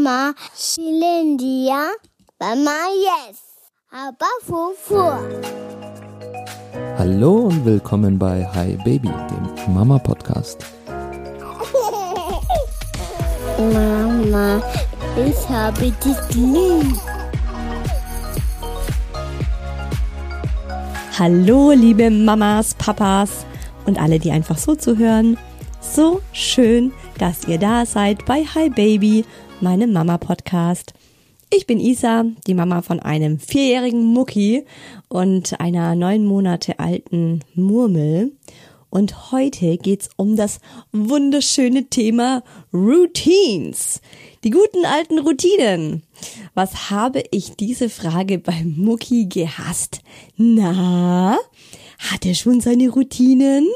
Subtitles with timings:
[0.00, 1.92] Mama Shilindia,
[2.40, 3.36] Mama Yes,
[3.90, 5.12] aber Fufu.
[6.96, 10.64] Hallo und willkommen bei Hi Baby, dem Mama Podcast.
[13.58, 14.62] Mama,
[15.16, 16.98] ich habe dich lieb.
[21.18, 23.44] Hallo, liebe Mamas, Papas
[23.84, 25.36] und alle, die einfach so zuhören.
[25.82, 29.26] So schön, dass ihr da seid bei Hi Baby,
[29.62, 30.94] meinem Mama-Podcast.
[31.52, 34.64] Ich bin Isa, die Mama von einem vierjährigen Mucki
[35.08, 38.32] und einer neun Monate alten Murmel.
[38.88, 40.60] Und heute geht's um das
[40.92, 42.42] wunderschöne Thema
[42.72, 44.00] Routines.
[44.44, 46.02] Die guten alten Routinen.
[46.54, 50.00] Was habe ich diese Frage beim Mucki gehasst?
[50.36, 51.38] Na,
[51.98, 53.66] hat er schon seine Routinen?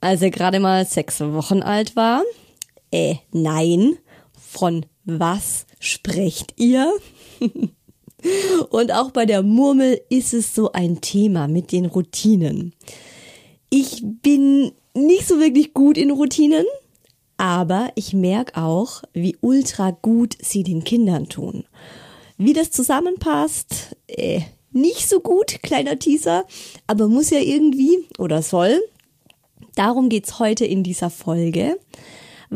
[0.00, 2.22] Als er gerade mal sechs Wochen alt war?
[2.90, 3.96] Äh, nein.
[4.38, 6.92] Von was sprecht ihr?
[8.70, 12.72] Und auch bei der Murmel ist es so ein Thema mit den Routinen.
[13.68, 16.64] Ich bin nicht so wirklich gut in Routinen,
[17.36, 21.64] aber ich merke auch, wie ultra gut sie den Kindern tun.
[22.38, 24.40] Wie das zusammenpasst, äh,
[24.72, 26.46] nicht so gut, kleiner Teaser,
[26.86, 28.80] aber muss ja irgendwie oder soll.
[29.74, 31.78] Darum geht's heute in dieser Folge.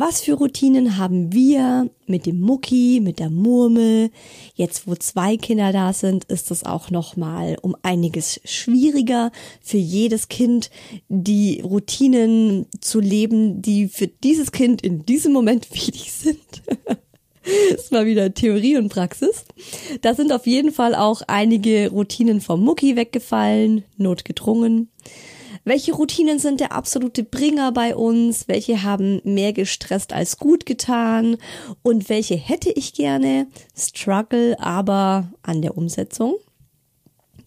[0.00, 4.12] Was für Routinen haben wir mit dem Mucki, mit der Murmel?
[4.54, 9.76] Jetzt, wo zwei Kinder da sind, ist es auch noch mal um einiges schwieriger für
[9.76, 10.70] jedes Kind,
[11.08, 16.38] die Routinen zu leben, die für dieses Kind in diesem Moment wichtig sind.
[17.70, 19.46] Das war wieder Theorie und Praxis.
[20.02, 24.90] Da sind auf jeden Fall auch einige Routinen vom Mucki weggefallen, notgedrungen.
[25.64, 28.48] Welche Routinen sind der absolute Bringer bei uns?
[28.48, 31.36] Welche haben mehr gestresst als gut getan?
[31.82, 33.46] Und welche hätte ich gerne?
[33.76, 36.36] Struggle aber an der Umsetzung.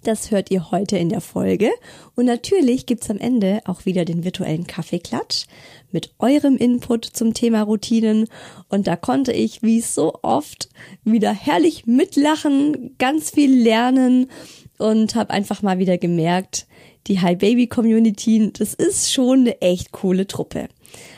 [0.03, 1.69] Das hört ihr heute in der Folge.
[2.15, 5.45] Und natürlich gibt's am Ende auch wieder den virtuellen Kaffeeklatsch
[5.91, 8.27] mit eurem Input zum Thema Routinen.
[8.67, 10.69] Und da konnte ich, wie so oft,
[11.03, 14.31] wieder herrlich mitlachen, ganz viel lernen
[14.79, 16.65] und habe einfach mal wieder gemerkt,
[17.07, 20.69] die Hi Baby Community, das ist schon eine echt coole Truppe.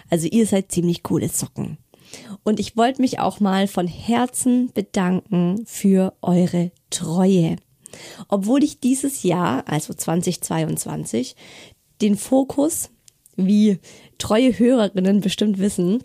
[0.09, 1.77] Also ihr seid ziemlich coole Socken.
[2.43, 7.57] Und ich wollte mich auch mal von Herzen bedanken für eure Treue.
[8.27, 11.35] Obwohl ich dieses Jahr, also 2022,
[12.01, 12.89] den Fokus,
[13.35, 13.79] wie
[14.17, 16.03] treue Hörerinnen bestimmt wissen,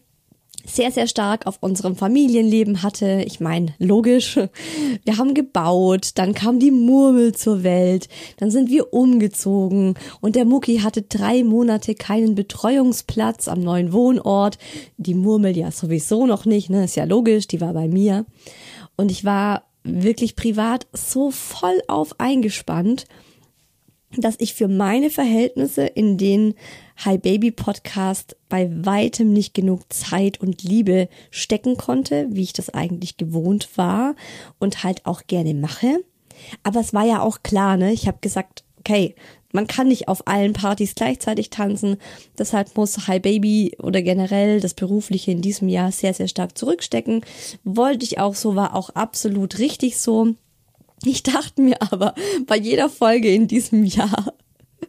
[0.68, 3.22] sehr, sehr stark auf unserem Familienleben hatte.
[3.26, 4.36] Ich meine, logisch,
[5.04, 10.44] wir haben gebaut, dann kam die Murmel zur Welt, dann sind wir umgezogen und der
[10.44, 14.58] Mucki hatte drei Monate keinen Betreuungsplatz am neuen Wohnort.
[14.96, 18.26] Die Murmel ja sowieso noch nicht, ne, ist ja logisch, die war bei mir.
[18.96, 23.06] Und ich war wirklich privat so voll auf eingespannt,
[24.16, 26.54] dass ich für meine Verhältnisse in den
[27.04, 32.70] Hi Baby Podcast bei weitem nicht genug Zeit und Liebe stecken konnte, wie ich das
[32.70, 34.16] eigentlich gewohnt war
[34.58, 36.00] und halt auch gerne mache.
[36.64, 37.92] Aber es war ja auch klar, ne?
[37.92, 39.14] Ich habe gesagt, okay,
[39.52, 41.98] man kann nicht auf allen Partys gleichzeitig tanzen.
[42.36, 47.24] Deshalb muss Hi Baby oder generell das Berufliche in diesem Jahr sehr, sehr stark zurückstecken.
[47.62, 50.34] Wollte ich auch so, war auch absolut richtig so.
[51.04, 52.16] Ich dachte mir aber
[52.48, 54.34] bei jeder Folge in diesem Jahr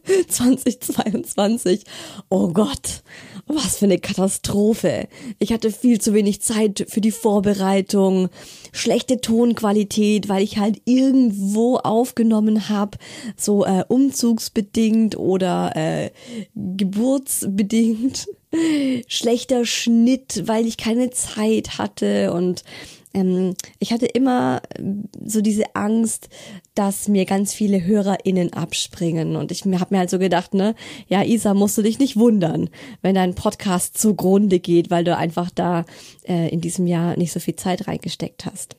[0.28, 1.84] 2022,
[2.28, 3.02] oh Gott,
[3.46, 5.08] was für eine Katastrophe.
[5.38, 8.28] Ich hatte viel zu wenig Zeit für die Vorbereitung,
[8.72, 12.98] schlechte Tonqualität, weil ich halt irgendwo aufgenommen habe,
[13.36, 16.10] so äh, umzugsbedingt oder äh,
[16.54, 18.26] geburtsbedingt.
[19.06, 22.64] Schlechter Schnitt, weil ich keine Zeit hatte und
[23.12, 24.82] ähm, ich hatte immer äh,
[25.24, 26.28] so diese Angst,
[26.74, 29.36] dass mir ganz viele HörerInnen abspringen.
[29.36, 30.74] Und ich habe mir halt so gedacht, ne,
[31.08, 32.70] ja, Isa, musst du dich nicht wundern,
[33.02, 35.84] wenn dein Podcast zugrunde geht, weil du einfach da
[36.26, 38.76] äh, in diesem Jahr nicht so viel Zeit reingesteckt hast.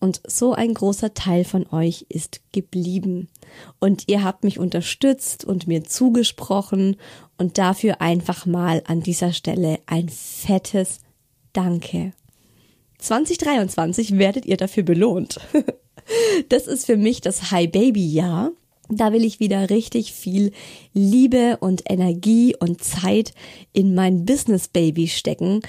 [0.00, 3.28] Und so ein großer Teil von euch ist geblieben.
[3.80, 6.96] Und ihr habt mich unterstützt und mir zugesprochen.
[7.36, 11.00] Und dafür einfach mal an dieser Stelle ein fettes
[11.52, 12.12] Danke.
[12.98, 15.40] 2023 werdet ihr dafür belohnt.
[16.48, 18.52] Das ist für mich das High Baby Jahr.
[18.88, 20.52] Da will ich wieder richtig viel
[20.94, 23.34] Liebe und Energie und Zeit
[23.74, 25.60] in mein Business Baby stecken.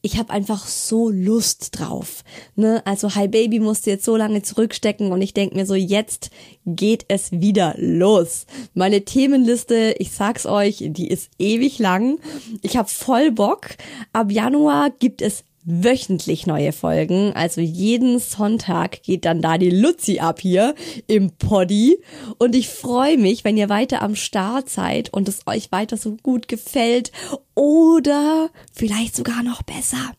[0.00, 2.22] Ich habe einfach so Lust drauf.
[2.54, 2.82] Ne?
[2.86, 6.30] Also Hi Baby musste jetzt so lange zurückstecken und ich denk mir so, jetzt
[6.66, 8.46] geht es wieder los.
[8.74, 12.20] Meine Themenliste, ich sag's euch, die ist ewig lang.
[12.62, 13.68] Ich habe voll Bock.
[14.12, 17.32] Ab Januar gibt es wöchentlich neue Folgen.
[17.34, 20.74] Also jeden Sonntag geht dann da die Luzi ab hier
[21.06, 21.98] im Poddy.
[22.38, 26.16] Und ich freue mich, wenn ihr weiter am Start seid und es euch weiter so
[26.22, 27.12] gut gefällt
[27.54, 30.12] oder vielleicht sogar noch besser.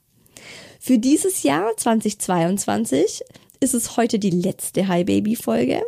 [0.79, 3.23] Für dieses Jahr 2022
[3.59, 5.81] ist es heute die letzte Hi Baby Folge.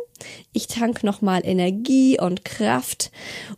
[0.52, 3.10] Ich tank nochmal Energie und Kraft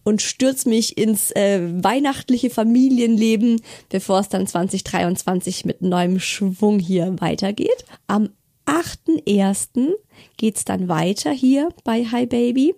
[0.04, 7.16] und stürz mich ins äh, weihnachtliche Familienleben, bevor es dann 2023 mit neuem Schwung hier
[7.20, 7.84] weitergeht.
[8.06, 8.30] Am
[8.66, 9.92] 8.1.
[10.36, 12.74] geht's dann weiter hier bei Hi Baby.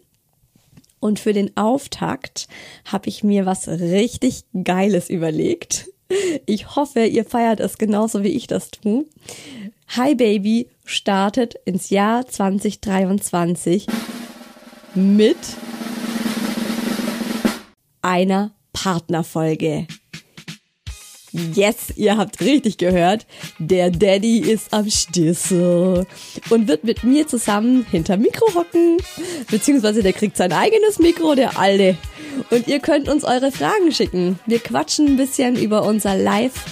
[0.98, 2.48] Und für den Auftakt
[2.86, 5.88] habe ich mir was richtig Geiles überlegt.
[6.46, 9.04] Ich hoffe, ihr feiert es genauso wie ich das tue.
[9.88, 13.86] Hi Baby startet ins Jahr 2023
[14.94, 15.36] mit
[18.00, 19.86] einer Partnerfolge.
[21.32, 23.26] Yes, ihr habt richtig gehört.
[23.58, 26.06] Der Daddy ist am Schlüssel
[26.48, 28.96] und wird mit mir zusammen hinter Mikro hocken.
[29.50, 31.98] Beziehungsweise der kriegt sein eigenes Mikro, der Alte.
[32.50, 34.38] Und ihr könnt uns eure Fragen schicken.
[34.46, 36.64] Wir quatschen ein bisschen über unser Live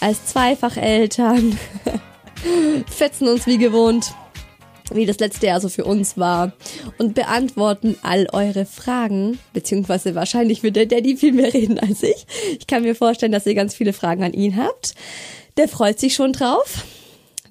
[0.00, 1.56] als Zweifacheltern.
[2.86, 4.14] Fetzen uns wie gewohnt
[4.94, 6.52] wie das letzte Jahr so für uns war
[6.98, 12.26] und beantworten all eure Fragen, beziehungsweise wahrscheinlich wird der Daddy viel mehr reden als ich.
[12.58, 14.94] Ich kann mir vorstellen, dass ihr ganz viele Fragen an ihn habt.
[15.56, 16.84] Der freut sich schon drauf.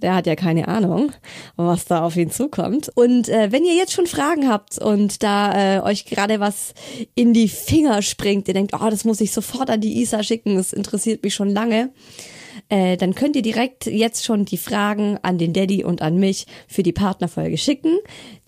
[0.01, 1.11] Der hat ja keine Ahnung,
[1.55, 2.91] was da auf ihn zukommt.
[2.93, 6.75] Und äh, wenn ihr jetzt schon Fragen habt und da äh, euch gerade was
[7.15, 10.55] in die Finger springt, ihr denkt, oh, das muss ich sofort an die Isa schicken,
[10.55, 11.91] das interessiert mich schon lange,
[12.69, 16.47] äh, dann könnt ihr direkt jetzt schon die Fragen an den Daddy und an mich
[16.67, 17.97] für die Partnerfolge schicken.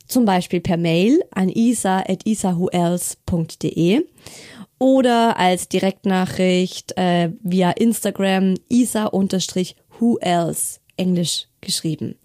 [0.07, 4.03] Zum Beispiel per Mail an isa.isahuelse.de
[4.79, 12.15] oder als Direktnachricht äh, via Instagram isa-who else, englisch geschrieben,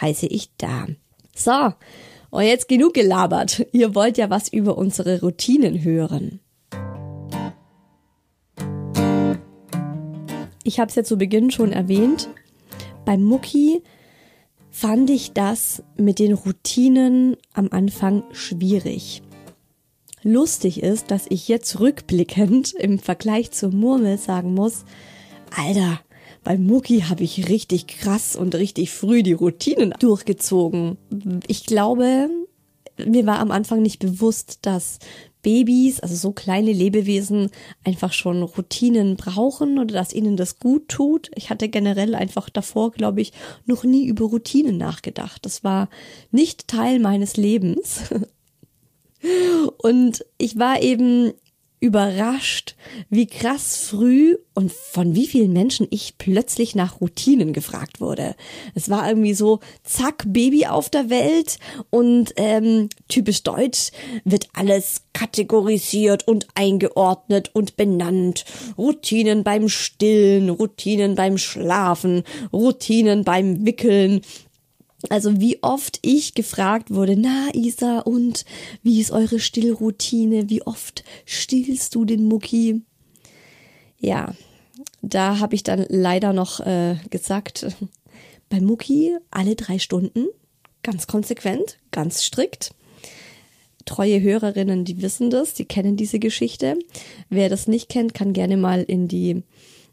[0.00, 0.86] heiße ich da.
[1.34, 1.72] So,
[2.30, 3.64] und jetzt genug gelabert.
[3.72, 6.40] Ihr wollt ja was über unsere Routinen hören.
[10.68, 12.28] Ich habe es ja zu Beginn schon erwähnt.
[13.06, 13.82] Beim Mucki
[14.68, 19.22] fand ich das mit den Routinen am Anfang schwierig.
[20.22, 24.84] Lustig ist, dass ich jetzt rückblickend im Vergleich zur Murmel sagen muss,
[25.56, 26.00] Alter,
[26.44, 30.98] beim Mucki habe ich richtig krass und richtig früh die Routinen durchgezogen.
[31.46, 32.28] Ich glaube,
[33.06, 34.98] mir war am Anfang nicht bewusst, dass
[35.42, 37.50] Babys, also so kleine Lebewesen,
[37.84, 41.30] einfach schon Routinen brauchen oder dass ihnen das gut tut.
[41.34, 43.32] Ich hatte generell einfach davor, glaube ich,
[43.66, 45.44] noch nie über Routinen nachgedacht.
[45.44, 45.88] Das war
[46.30, 48.02] nicht Teil meines Lebens.
[49.82, 51.32] Und ich war eben
[51.80, 52.74] überrascht,
[53.08, 58.34] wie krass früh und von wie vielen Menschen ich plötzlich nach Routinen gefragt wurde.
[58.74, 61.58] Es war irgendwie so, zack, Baby auf der Welt
[61.90, 63.90] und ähm, typisch deutsch
[64.24, 68.44] wird alles kategorisiert und eingeordnet und benannt.
[68.76, 74.22] Routinen beim Stillen, Routinen beim Schlafen, Routinen beim Wickeln,
[75.10, 78.44] also wie oft ich gefragt wurde, na Isa, und
[78.82, 80.50] wie ist eure Stillroutine?
[80.50, 82.82] Wie oft stillst du den Mucki?
[84.00, 84.34] Ja,
[85.02, 87.66] da habe ich dann leider noch äh, gesagt,
[88.48, 90.26] bei Mucki alle drei Stunden,
[90.82, 92.74] ganz konsequent, ganz strikt.
[93.84, 96.78] Treue Hörerinnen, die wissen das, die kennen diese Geschichte.
[97.30, 99.42] Wer das nicht kennt, kann gerne mal in die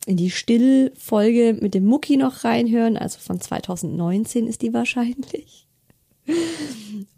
[0.06, 2.98] in die Stillfolge mit dem Mucki noch reinhören.
[2.98, 5.68] Also von 2019 ist die wahrscheinlich.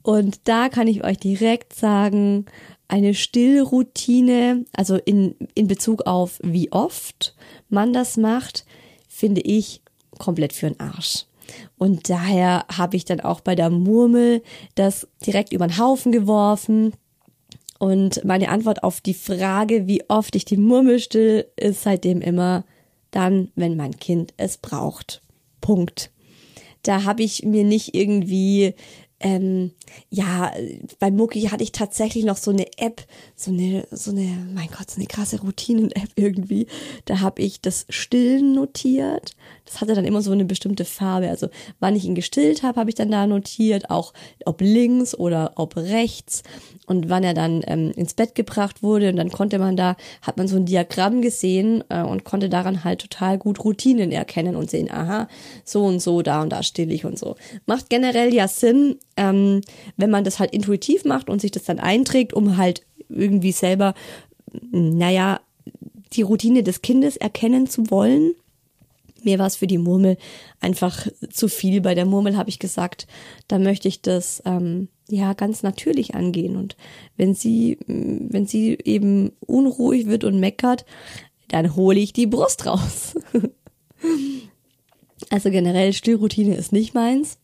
[0.01, 2.45] Und da kann ich euch direkt sagen,
[2.87, 7.35] eine Stillroutine, also in, in Bezug auf wie oft
[7.69, 8.65] man das macht,
[9.07, 9.81] finde ich
[10.17, 11.25] komplett für den Arsch.
[11.77, 14.41] Und daher habe ich dann auch bei der Murmel
[14.75, 16.93] das direkt über den Haufen geworfen.
[17.79, 22.65] Und meine Antwort auf die Frage, wie oft ich die Murmel still, ist seitdem immer
[23.11, 25.21] dann, wenn mein Kind es braucht.
[25.61, 26.11] Punkt.
[26.83, 28.75] Da habe ich mir nicht irgendwie
[29.19, 29.71] ähm,
[30.09, 30.51] ja,
[30.99, 34.91] bei Mucki hatte ich tatsächlich noch so eine App, so eine, so eine, mein Gott,
[34.91, 36.67] so eine krasse Routinen-App irgendwie.
[37.05, 39.31] Da habe ich das Stillen notiert.
[39.67, 41.29] Das hatte dann immer so eine bestimmte Farbe.
[41.29, 44.13] Also wann ich ihn gestillt habe, habe ich dann da notiert, auch
[44.45, 46.43] ob links oder ob rechts
[46.85, 49.09] und wann er dann ähm, ins Bett gebracht wurde.
[49.09, 52.85] Und dann konnte man da, hat man so ein Diagramm gesehen äh, und konnte daran
[52.85, 55.27] halt total gut Routinen erkennen und sehen, aha,
[55.65, 57.35] so und so, da und da still ich und so.
[57.65, 59.61] Macht generell ja Sinn, ähm,
[59.97, 63.93] wenn man das halt intuitiv macht und sich das dann einträgt, um halt irgendwie selber,
[64.71, 65.41] naja,
[66.13, 68.33] die Routine des Kindes erkennen zu wollen.
[69.27, 70.15] Mir war es für die Murmel
[70.61, 71.81] einfach zu viel.
[71.81, 73.07] Bei der Murmel habe ich gesagt,
[73.49, 76.55] da möchte ich das ähm, ja ganz natürlich angehen.
[76.55, 76.77] Und
[77.17, 80.85] wenn sie, wenn sie eben unruhig wird und meckert,
[81.49, 83.15] dann hole ich die Brust raus.
[85.29, 87.37] also generell Stillroutine ist nicht meins.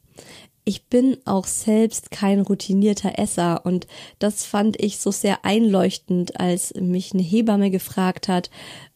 [0.63, 3.87] Ich bin auch selbst kein routinierter Esser und
[4.19, 8.49] das fand ich so sehr einleuchtend, als mich eine Hebamme gefragt hat,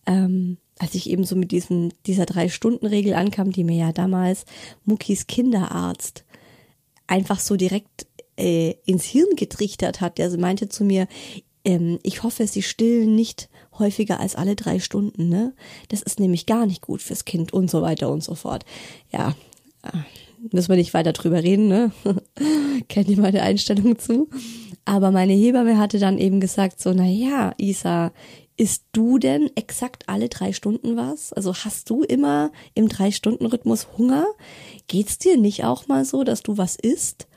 [0.06, 4.46] ähm, als ich eben so mit diesem, dieser Drei-Stunden-Regel ankam, die mir ja damals
[4.86, 6.24] Muckis Kinderarzt
[7.08, 8.08] einfach so direkt
[8.38, 10.18] äh, ins Hirn getrichtert hat.
[10.18, 11.08] Der meinte zu mir,
[11.66, 15.54] ähm, ich hoffe, Sie stillen nicht häufiger als alle drei Stunden, ne?
[15.90, 18.66] Das ist nämlich gar nicht gut fürs Kind und so weiter und so fort.
[19.12, 19.36] Ja,
[19.84, 19.98] äh,
[20.52, 21.92] müssen wir nicht weiter drüber reden, ne?
[22.90, 24.30] Kennt ihr meine Einstellung zu?
[24.86, 28.12] Aber meine Hebamme hatte dann eben gesagt so, na ja, Isa,
[28.58, 31.32] isst du denn exakt alle drei Stunden was?
[31.32, 34.26] Also hast du immer im Drei-Stunden-Rhythmus Hunger?
[34.88, 37.28] Geht's dir nicht auch mal so, dass du was isst?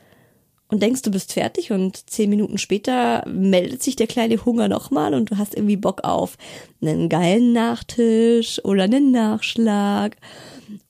[0.67, 5.13] Und denkst, du bist fertig und zehn Minuten später meldet sich der kleine Hunger nochmal
[5.13, 6.37] und du hast irgendwie Bock auf
[6.81, 10.15] einen geilen Nachtisch oder einen Nachschlag.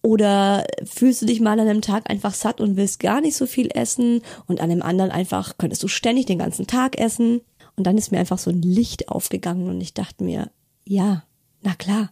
[0.03, 3.47] Oder fühlst du dich mal an einem Tag einfach satt und willst gar nicht so
[3.47, 7.41] viel essen und an einem anderen einfach könntest du ständig den ganzen Tag essen.
[7.81, 10.51] Und dann ist mir einfach so ein Licht aufgegangen und ich dachte mir,
[10.85, 11.23] ja,
[11.63, 12.11] na klar,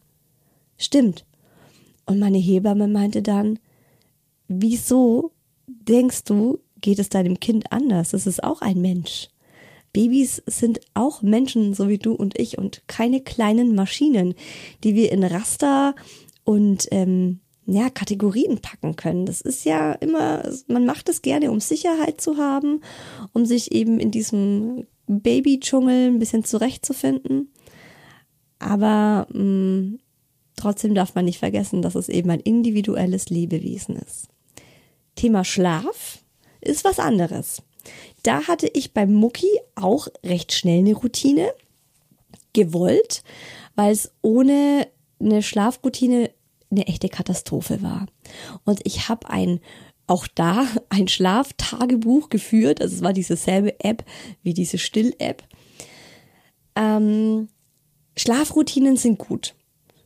[0.79, 1.27] stimmt.
[2.07, 3.59] Und meine Hebamme meinte dann,
[4.47, 5.29] wieso
[5.67, 8.09] denkst du, geht es deinem Kind anders?
[8.09, 9.29] Das ist auch ein Mensch.
[9.93, 14.33] Babys sind auch Menschen, so wie du und ich, und keine kleinen Maschinen,
[14.83, 15.93] die wir in Raster
[16.45, 19.27] und ähm, ja, Kategorien packen können.
[19.27, 22.81] Das ist ja immer, man macht es gerne, um Sicherheit zu haben,
[23.33, 27.51] um sich eben in diesem Baby-Dschungel ein bisschen zurechtzufinden.
[28.59, 29.99] Aber mh, mm,
[30.55, 34.27] trotzdem darf man nicht vergessen, dass es eben ein individuelles Lebewesen ist.
[35.15, 36.19] Thema Schlaf
[36.61, 37.61] ist was anderes.
[38.23, 41.53] Da hatte ich beim Mucki auch recht schnell eine Routine
[42.53, 43.23] gewollt,
[43.75, 44.87] weil es ohne
[45.19, 46.31] eine Schlafroutine
[46.71, 48.05] eine echte Katastrophe war.
[48.63, 49.59] Und ich habe ein
[50.09, 52.81] auch da ein Schlaftagebuch geführt.
[52.81, 54.03] Also es war dieselbe App
[54.43, 55.43] wie diese Still-App.
[56.75, 57.49] Ähm,
[58.17, 59.55] Schlafroutinen sind gut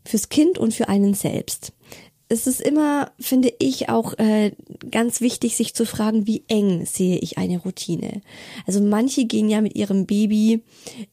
[0.06, 1.74] fürs Kind und für einen selbst.
[2.30, 4.54] Es ist immer, finde ich, auch äh,
[4.90, 8.22] ganz wichtig, sich zu fragen, wie eng sehe ich eine Routine.
[8.66, 10.64] Also manche gehen ja mit ihrem Baby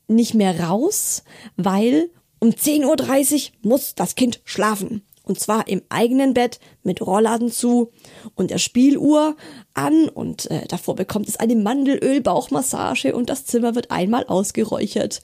[0.08, 1.24] nicht mehr raus,
[1.56, 5.02] weil um 10.30 Uhr muss das Kind schlafen.
[5.30, 7.92] Und zwar im eigenen Bett mit Rollladen zu
[8.34, 9.36] und der Spieluhr
[9.74, 15.22] an und äh, davor bekommt es eine Mandelöl-Bauchmassage und das Zimmer wird einmal ausgeräuchert.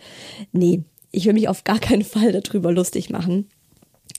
[0.53, 3.49] Nee, ich will mich auf gar keinen Fall darüber lustig machen.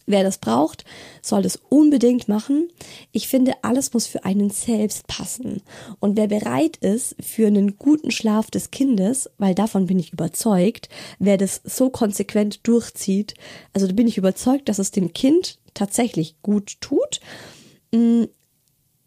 [0.10, 0.86] Wer das braucht,
[1.22, 2.70] soll das unbedingt machen.
[3.12, 5.62] Ich finde, alles muss für einen selbst passen.
[6.00, 10.88] Und wer bereit ist für einen guten Schlaf des Kindes, weil davon bin ich überzeugt,
[11.20, 13.34] wer das so konsequent durchzieht,
[13.74, 17.20] also da bin ich überzeugt, dass es dem Kind tatsächlich gut tut.
[17.92, 18.24] Mm,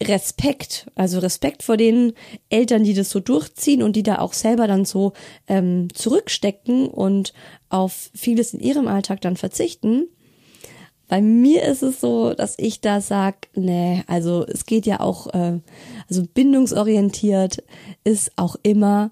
[0.02, 2.12] Respekt, also Respekt vor den
[2.50, 5.14] Eltern, die das so durchziehen und die da auch selber dann so
[5.46, 7.32] ähm, zurückstecken und
[7.70, 10.08] auf vieles in ihrem Alltag dann verzichten.
[11.10, 15.26] Bei mir ist es so, dass ich da sag, nee, also es geht ja auch,
[15.34, 15.58] äh,
[16.08, 17.64] also bindungsorientiert
[18.04, 19.10] ist auch immer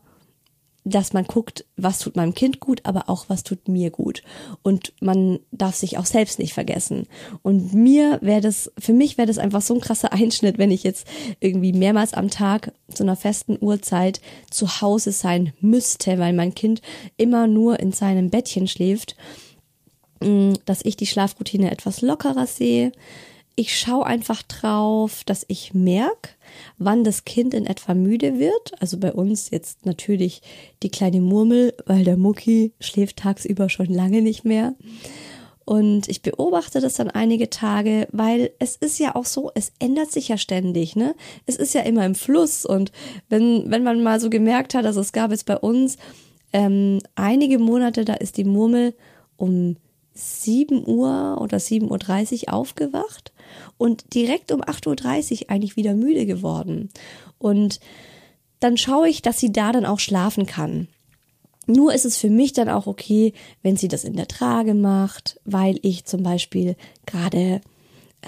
[0.89, 4.23] dass man guckt, was tut meinem Kind gut, aber auch was tut mir gut.
[4.63, 7.07] Und man darf sich auch selbst nicht vergessen.
[7.43, 10.85] Und mir wäre das, für mich wäre das einfach so ein krasser Einschnitt, wenn ich
[10.85, 11.07] jetzt
[11.41, 16.81] irgendwie mehrmals am Tag zu einer festen Uhrzeit zu Hause sein müsste, weil mein Kind
[17.17, 19.17] immer nur in seinem Bettchen schläft,
[20.65, 22.93] dass ich die Schlafroutine etwas lockerer sehe.
[23.55, 26.31] Ich schaue einfach drauf, dass ich merke,
[26.79, 28.81] wann das Kind in etwa müde wird.
[28.81, 30.43] Also bei uns jetzt natürlich
[30.83, 34.75] die kleine Murmel, weil der Mucki schläft tagsüber schon lange nicht mehr.
[35.65, 40.11] Und ich beobachte das dann einige Tage, weil es ist ja auch so, es ändert
[40.11, 41.15] sich ja ständig, ne?
[41.45, 42.65] Es ist ja immer im Fluss.
[42.65, 42.91] Und
[43.29, 45.99] wenn, wenn man mal so gemerkt hat, also es gab jetzt bei uns
[46.55, 48.95] ähm, einige Monate, da ist die Murmel
[49.37, 49.77] um
[50.19, 53.33] 7 Uhr oder 7.30 Uhr aufgewacht
[53.77, 56.91] und direkt um 8.30 Uhr eigentlich wieder müde geworden.
[57.39, 57.81] Und
[58.61, 60.89] dann schaue ich, dass sie da dann auch schlafen kann.
[61.67, 63.33] Nur ist es für mich dann auch okay,
[63.63, 67.61] wenn sie das in der Trage macht, weil ich zum Beispiel gerade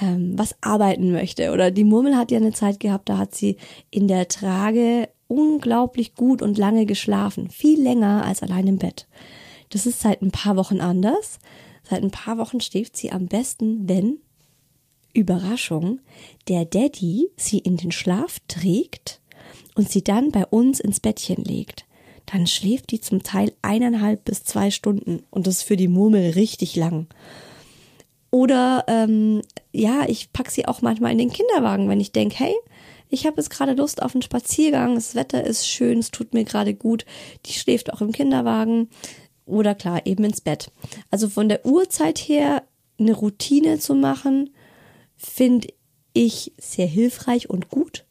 [0.00, 1.50] ähm, was arbeiten möchte.
[1.52, 3.56] Oder die Murmel hat ja eine Zeit gehabt, da hat sie
[3.90, 7.49] in der Trage unglaublich gut und lange geschlafen.
[7.50, 9.06] Viel länger als allein im Bett.
[9.70, 11.38] Das ist seit ein paar Wochen anders.
[11.90, 14.18] Seit ein paar Wochen schläft sie am besten, wenn
[15.12, 15.99] Überraschung,
[16.47, 19.20] der Daddy sie in den Schlaf trägt
[19.75, 21.87] und sie dann bei uns ins Bettchen legt.
[22.26, 26.30] Dann schläft die zum Teil eineinhalb bis zwei Stunden und das ist für die Murmel
[26.30, 27.09] richtig lang.
[28.30, 29.42] Oder ähm,
[29.73, 32.54] ja, ich pack sie auch manchmal in den Kinderwagen, wenn ich denke, hey,
[33.09, 36.44] ich habe jetzt gerade Lust auf einen Spaziergang, das Wetter ist schön, es tut mir
[36.44, 37.04] gerade gut.
[37.47, 38.90] Die schläft auch im Kinderwagen
[39.50, 40.71] oder klar, eben ins Bett.
[41.11, 42.62] Also von der Uhrzeit her
[42.99, 44.50] eine Routine zu machen,
[45.16, 45.69] finde
[46.12, 48.04] ich sehr hilfreich und gut.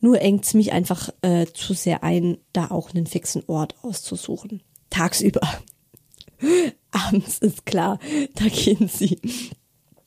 [0.00, 4.62] Nur engt es mich einfach äh, zu sehr ein, da auch einen fixen Ort auszusuchen.
[4.88, 5.40] Tagsüber.
[6.90, 7.98] Abends ist klar,
[8.34, 9.18] da gehen sie.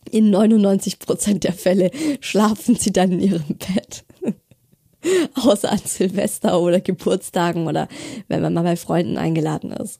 [0.10, 4.04] In 99 Prozent der Fälle schlafen sie dann in ihrem Bett.
[5.36, 7.88] Außer an Silvester oder Geburtstagen oder
[8.28, 10.00] wenn man mal bei Freunden eingeladen ist.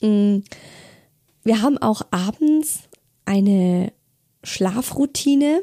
[0.00, 0.38] Mm.
[1.44, 2.80] Wir haben auch abends
[3.24, 3.92] eine
[4.42, 5.62] Schlafroutine.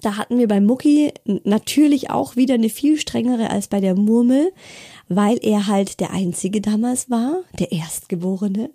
[0.00, 4.52] Da hatten wir bei Mucki natürlich auch wieder eine viel strengere als bei der Murmel,
[5.08, 8.70] weil er halt der Einzige damals war, der Erstgeborene,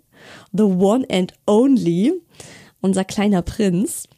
[0.52, 2.12] the one and only,
[2.80, 4.08] unser kleiner Prinz.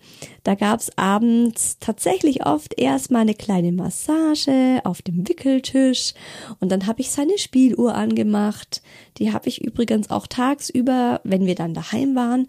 [0.45, 6.15] Da gab's abends tatsächlich oft erstmal eine kleine Massage auf dem Wickeltisch
[6.61, 8.83] und dann habe ich seine Spieluhr angemacht.
[9.19, 12.49] Die habe ich übrigens auch tagsüber, wenn wir dann daheim waren,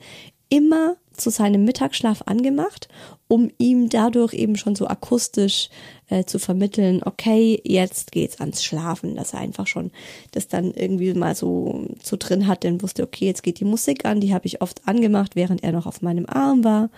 [0.49, 2.87] immer zu seinem Mittagsschlaf angemacht,
[3.27, 5.69] um ihm dadurch eben schon so akustisch
[6.09, 9.91] äh, zu vermitteln, okay, jetzt geht's ans Schlafen, dass er einfach schon
[10.31, 14.05] das dann irgendwie mal so, so drin hat, denn wusste, okay, jetzt geht die Musik
[14.05, 16.89] an, die habe ich oft angemacht, während er noch auf meinem Arm war.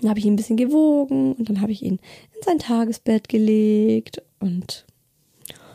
[0.00, 1.98] Dann habe ich ihn ein bisschen gewogen und dann habe ich ihn
[2.34, 4.84] in sein Tagesbett gelegt und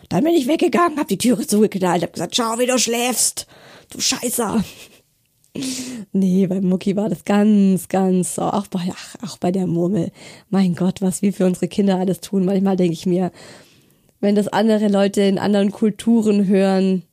[0.09, 3.47] dann bin ich weggegangen, habe die Türe zugeknallt, habe gesagt, schau, wie du schläfst,
[3.91, 4.63] du Scheißer.
[6.13, 8.43] Nee, bei Mucki war das ganz, ganz so.
[8.43, 10.11] Auch bei, ach, auch bei der Murmel.
[10.49, 12.45] Mein Gott, was wir für unsere Kinder alles tun.
[12.45, 13.33] Manchmal denke ich mir,
[14.21, 17.03] wenn das andere Leute in anderen Kulturen hören,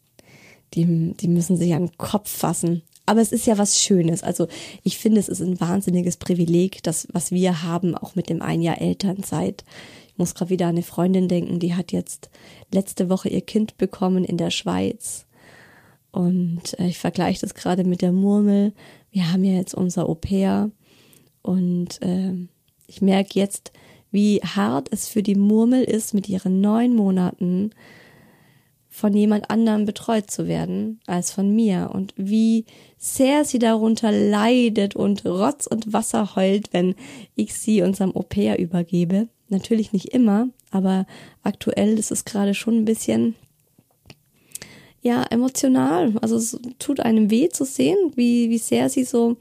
[0.74, 2.82] die, die müssen sich an den Kopf fassen.
[3.08, 4.22] Aber es ist ja was Schönes.
[4.22, 4.48] Also
[4.82, 8.60] ich finde, es ist ein wahnsinniges Privileg, das, was wir haben, auch mit dem ein
[8.60, 9.64] Jahr Elternzeit.
[10.08, 12.28] Ich muss gerade wieder an eine Freundin denken, die hat jetzt
[12.70, 15.24] letzte Woche ihr Kind bekommen in der Schweiz.
[16.10, 18.74] Und äh, ich vergleiche das gerade mit der Murmel.
[19.10, 20.70] Wir haben ja jetzt unser Au pair
[21.40, 22.34] und äh,
[22.86, 23.72] ich merke jetzt,
[24.10, 27.70] wie hart es für die Murmel ist, mit ihren neun Monaten
[28.98, 32.64] von jemand anderem betreut zu werden als von mir und wie
[32.98, 36.96] sehr sie darunter leidet und Rotz und Wasser heult, wenn
[37.36, 39.28] ich sie unserem Au pair übergebe.
[39.50, 41.06] Natürlich nicht immer, aber
[41.44, 43.36] aktuell ist es gerade schon ein bisschen
[45.00, 46.14] ja emotional.
[46.20, 49.36] Also es tut einem weh zu sehen, wie, wie sehr sie so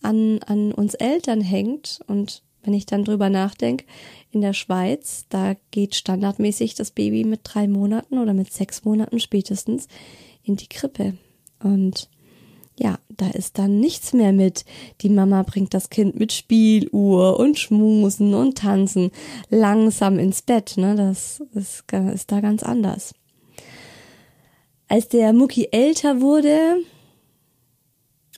[0.00, 2.00] an, an uns Eltern hängt.
[2.06, 3.86] Und wenn ich dann drüber nachdenke,
[4.30, 9.20] in der Schweiz, da geht standardmäßig das Baby mit drei Monaten oder mit sechs Monaten
[9.20, 9.88] spätestens
[10.42, 11.16] in die Krippe.
[11.62, 12.10] Und
[12.78, 14.66] ja, da ist dann nichts mehr mit,
[15.00, 19.12] die Mama bringt das Kind mit Spieluhr und Schmusen und Tanzen
[19.48, 20.74] langsam ins Bett.
[20.76, 20.94] Ne?
[20.94, 23.14] Das ist, ist da ganz anders.
[24.88, 26.82] Als der Mucki älter wurde,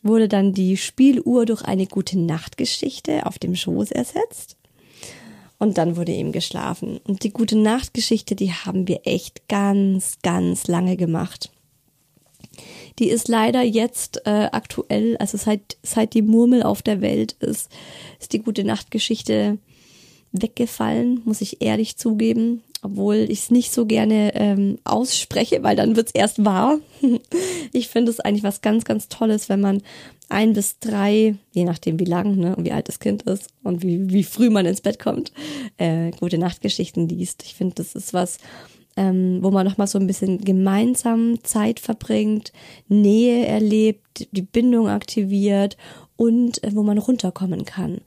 [0.02, 4.56] wurde dann die Spieluhr durch eine gute Nachtgeschichte auf dem Schoß ersetzt.
[5.58, 6.98] Und dann wurde ihm geschlafen.
[7.06, 11.50] Und die gute Nachtgeschichte, die haben wir echt ganz, ganz lange gemacht.
[12.98, 17.70] Die ist leider jetzt äh, aktuell, also seit, seit die Murmel auf der Welt ist,
[18.18, 19.58] ist die gute Nachtgeschichte
[20.32, 25.96] weggefallen, muss ich ehrlich zugeben obwohl ich es nicht so gerne ähm, ausspreche, weil dann
[25.96, 26.78] wird's erst wahr.
[27.72, 29.82] ich finde es eigentlich was ganz, ganz Tolles, wenn man
[30.28, 33.82] ein bis drei, je nachdem wie lang ne, und wie alt das Kind ist und
[33.82, 35.32] wie, wie früh man ins Bett kommt,
[35.76, 37.42] äh, gute Nachtgeschichten liest.
[37.44, 38.38] Ich finde, das ist was,
[38.96, 42.52] ähm, wo man nochmal so ein bisschen gemeinsam Zeit verbringt,
[42.88, 45.76] Nähe erlebt, die Bindung aktiviert
[46.16, 48.00] und äh, wo man runterkommen kann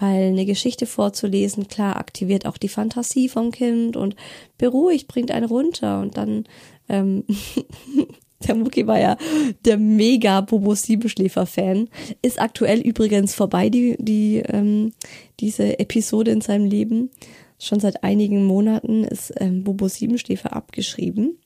[0.00, 4.16] weil eine Geschichte vorzulesen, klar, aktiviert auch die Fantasie vom Kind und
[4.58, 6.44] beruhigt, bringt einen runter und dann,
[6.88, 7.24] ähm,
[8.48, 9.18] der Mucki war ja
[9.66, 11.88] der mega Bobo Siebenschläfer-Fan.
[12.22, 14.92] Ist aktuell übrigens vorbei, die, die, ähm,
[15.38, 17.10] diese Episode in seinem Leben.
[17.58, 21.36] Schon seit einigen Monaten ist ähm, Bobo Siebenschläfer abgeschrieben.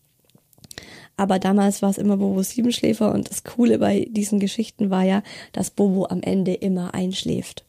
[1.16, 5.24] Aber damals war es immer Bobo Siebenschläfer und das Coole bei diesen Geschichten war ja,
[5.52, 7.64] dass Bobo am Ende immer einschläft.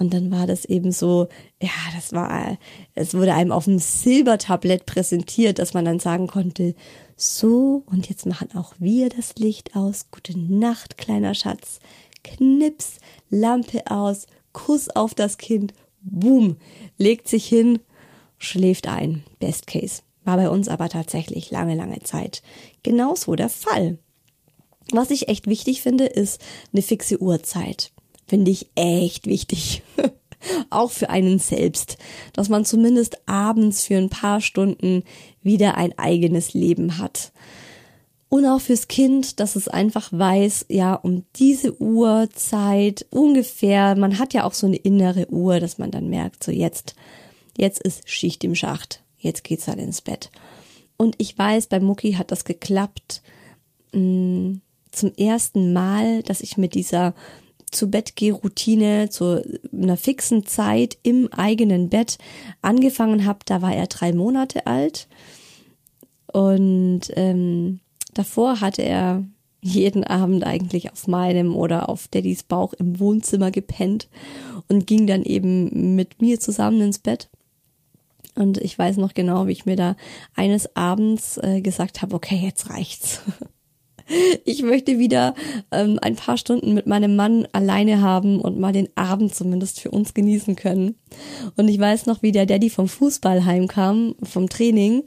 [0.00, 1.28] Und dann war das eben so,
[1.60, 2.56] ja, das war,
[2.94, 6.74] es wurde einem auf dem Silbertablett präsentiert, dass man dann sagen konnte,
[7.16, 10.10] so, und jetzt machen auch wir das Licht aus.
[10.10, 11.80] Gute Nacht, kleiner Schatz.
[12.24, 12.96] Knips,
[13.28, 16.56] Lampe aus, Kuss auf das Kind, boom,
[16.96, 17.78] legt sich hin,
[18.38, 19.22] schläft ein.
[19.38, 20.00] Best Case.
[20.24, 22.42] War bei uns aber tatsächlich lange, lange Zeit
[22.82, 23.98] genauso der Fall.
[24.92, 26.40] Was ich echt wichtig finde, ist
[26.72, 27.92] eine fixe Uhrzeit.
[28.30, 29.82] Finde ich echt wichtig.
[30.70, 31.98] Auch für einen selbst.
[32.32, 35.02] Dass man zumindest abends für ein paar Stunden
[35.42, 37.32] wieder ein eigenes Leben hat.
[38.28, 44.32] Und auch fürs Kind, dass es einfach weiß, ja, um diese Uhrzeit ungefähr, man hat
[44.32, 46.94] ja auch so eine innere Uhr, dass man dann merkt, so jetzt,
[47.58, 50.30] jetzt ist Schicht im Schacht, jetzt geht's halt ins Bett.
[50.96, 53.22] Und ich weiß, bei Mucki hat das geklappt
[53.92, 54.60] mh, mm,
[54.92, 57.14] zum ersten Mal, dass ich mit dieser
[57.70, 62.18] zu Bett geh Routine zu einer fixen Zeit im eigenen Bett
[62.62, 63.40] angefangen habe.
[63.44, 65.08] Da war er drei Monate alt
[66.32, 67.80] und ähm,
[68.14, 69.24] davor hatte er
[69.62, 74.08] jeden Abend eigentlich auf meinem oder auf Daddys Bauch im Wohnzimmer gepennt
[74.68, 77.28] und ging dann eben mit mir zusammen ins Bett.
[78.36, 79.96] Und ich weiß noch genau, wie ich mir da
[80.34, 83.20] eines Abends äh, gesagt habe, okay, jetzt reicht's.
[84.44, 85.34] Ich möchte wieder
[85.70, 89.90] ähm, ein paar Stunden mit meinem Mann alleine haben und mal den Abend zumindest für
[89.90, 90.96] uns genießen können.
[91.56, 95.04] Und ich weiß noch, wie der Daddy vom Fußball heimkam, vom Training.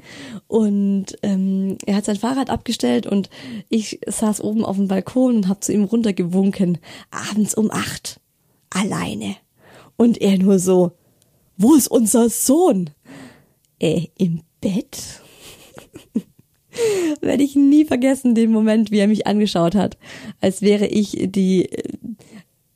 [0.48, 3.30] Und ähm, er hat sein Fahrrad abgestellt und
[3.70, 6.78] ich saß oben auf dem Balkon und habe zu ihm runtergewunken.
[7.12, 8.22] Abends um acht.
[8.70, 9.36] Alleine.
[9.98, 10.94] Und er nur so,
[11.58, 12.90] wo ist unser Sohn?
[13.80, 15.23] Äh, im Bett?
[17.22, 19.98] Werde ich nie vergessen, den Moment, wie er mich angeschaut hat,
[20.42, 21.70] als wäre ich die,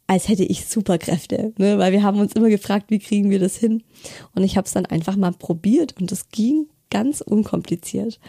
[0.08, 1.78] als hätte ich Superkräfte, ne?
[1.78, 3.84] weil wir haben uns immer gefragt, wie kriegen wir das hin?
[4.36, 8.20] Und ich habe es dann einfach mal probiert und es ging ganz unkompliziert.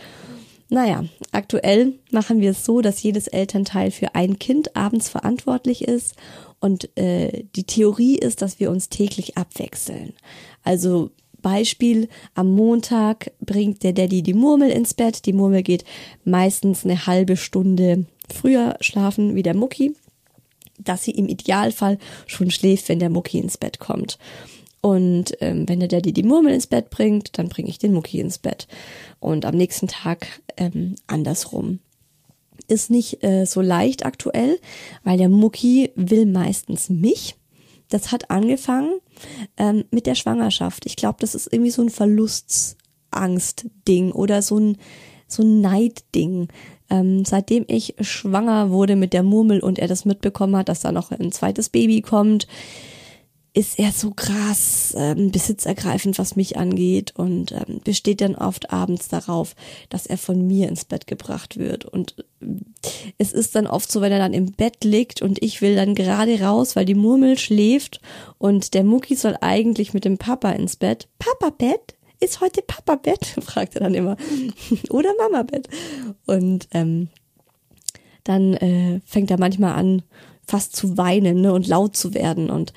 [0.71, 6.15] Naja, aktuell machen wir es so, dass jedes Elternteil für ein Kind abends verantwortlich ist
[6.61, 10.13] und äh, die Theorie ist, dass wir uns täglich abwechseln.
[10.65, 11.11] Also
[11.43, 15.27] Beispiel, am Montag bringt der Daddy die Murmel ins Bett.
[15.27, 15.85] Die Murmel geht
[16.25, 19.95] meistens eine halbe Stunde früher schlafen wie der Mucki,
[20.79, 24.19] dass sie im Idealfall schon schläft, wenn der Mucki ins Bett kommt.
[24.81, 28.21] Und ähm, wenn der Daddy die Murmel ins Bett bringt, dann bringe ich den Mucki
[28.21, 28.69] ins Bett.
[29.19, 31.81] Und am nächsten Tag ähm, andersrum.
[32.69, 34.59] Ist nicht äh, so leicht aktuell,
[35.03, 37.35] weil der Mucki will meistens mich
[37.89, 39.01] das hat angefangen
[39.57, 40.87] ähm, mit der Schwangerschaft.
[40.87, 44.77] Ich glaube, das ist irgendwie so ein Verlustangst-Ding oder so ein,
[45.27, 46.49] so ein Neid-Ding.
[46.91, 50.93] Ähm, seitdem ich schwanger wurde mit der Murmel und er das mitbekommen hat, dass da
[50.93, 52.47] noch ein zweites Baby kommt,
[53.55, 59.09] ist er so krass ähm, besitzergreifend, was mich angeht und ähm, besteht dann oft abends
[59.09, 59.55] darauf,
[59.89, 61.85] dass er von mir ins Bett gebracht wird.
[61.85, 62.47] Und äh,
[63.17, 65.95] es ist dann oft so, wenn er dann im Bett liegt und ich will dann
[65.95, 68.01] gerade raus, weil die Murmel schläft
[68.39, 71.09] und der Mucki soll eigentlich mit dem Papa ins Bett.
[71.19, 71.97] Papa Bett?
[72.21, 73.27] Ist heute Papa Bett?
[73.41, 74.17] fragt er dann immer.
[74.91, 75.69] Oder Mama Bett.
[76.27, 77.09] Und ähm,
[78.25, 80.03] dann äh, fängt er manchmal an,
[80.49, 82.73] fast zu weinen ne, und laut zu werden und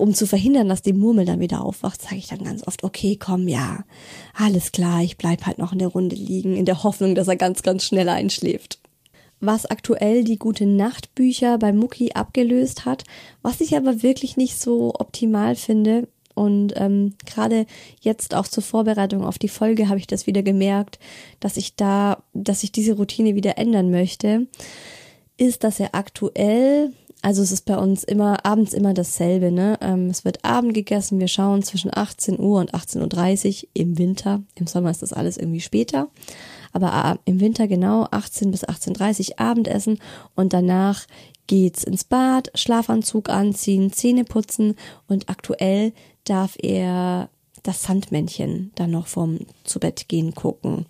[0.00, 3.16] um zu verhindern, dass die Murmel dann wieder aufwacht, sage ich dann ganz oft, okay,
[3.16, 3.84] komm, ja,
[4.34, 7.36] alles klar, ich bleib halt noch in der Runde liegen, in der Hoffnung, dass er
[7.36, 8.80] ganz, ganz schnell einschläft.
[9.40, 13.04] Was aktuell die gute Nachtbücher bei Mucki abgelöst hat,
[13.42, 16.08] was ich aber wirklich nicht so optimal finde.
[16.34, 17.66] Und ähm, gerade
[18.00, 20.98] jetzt auch zur Vorbereitung auf die Folge habe ich das wieder gemerkt,
[21.40, 24.46] dass ich da, dass ich diese Routine wieder ändern möchte,
[25.36, 29.50] ist, dass er aktuell also es ist bei uns immer abends immer dasselbe.
[29.52, 29.78] Ne?
[29.80, 31.20] Ähm, es wird Abend gegessen.
[31.20, 34.42] Wir schauen zwischen 18 Uhr und 18.30 Uhr im Winter.
[34.54, 36.08] Im Sommer ist das alles irgendwie später.
[36.72, 39.98] Aber äh, im Winter genau 18 bis 18.30 Uhr Abendessen
[40.34, 41.06] und danach
[41.46, 44.76] geht's ins Bad, Schlafanzug anziehen, Zähne putzen
[45.08, 45.92] und aktuell
[46.24, 47.28] darf er
[47.64, 50.86] das Sandmännchen dann noch vom zu Bett gehen gucken.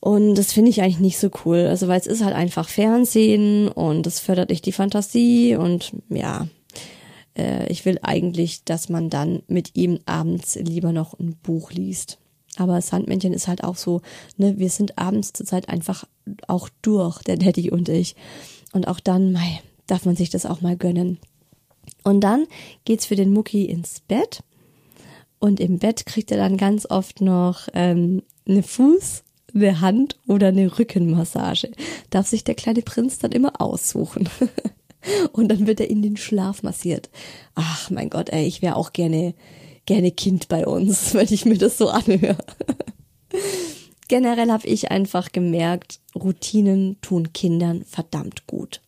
[0.00, 1.66] Und das finde ich eigentlich nicht so cool.
[1.66, 6.48] Also, weil es ist halt einfach Fernsehen und es fördert nicht die Fantasie und ja,
[7.36, 12.18] äh, ich will eigentlich, dass man dann mit ihm abends lieber noch ein Buch liest.
[12.56, 14.00] Aber Sandmännchen ist halt auch so,
[14.36, 16.04] ne, wir sind abends zurzeit einfach
[16.48, 18.16] auch durch, der Daddy und ich.
[18.72, 21.18] Und auch dann, mei, darf man sich das auch mal gönnen.
[22.04, 22.46] Und dann
[22.84, 24.42] geht's für den Mucki ins Bett.
[25.38, 29.22] Und im Bett kriegt er dann ganz oft noch ähm, eine Fuß-
[29.54, 31.70] eine Hand- oder eine Rückenmassage.
[32.10, 34.28] Darf sich der kleine Prinz dann immer aussuchen.
[35.32, 37.08] Und dann wird er in den Schlaf massiert.
[37.54, 39.34] Ach mein Gott, ey, ich wäre auch gerne,
[39.86, 42.36] gerne Kind bei uns, wenn ich mir das so anhöre.
[44.08, 48.80] Generell habe ich einfach gemerkt, Routinen tun Kindern verdammt gut.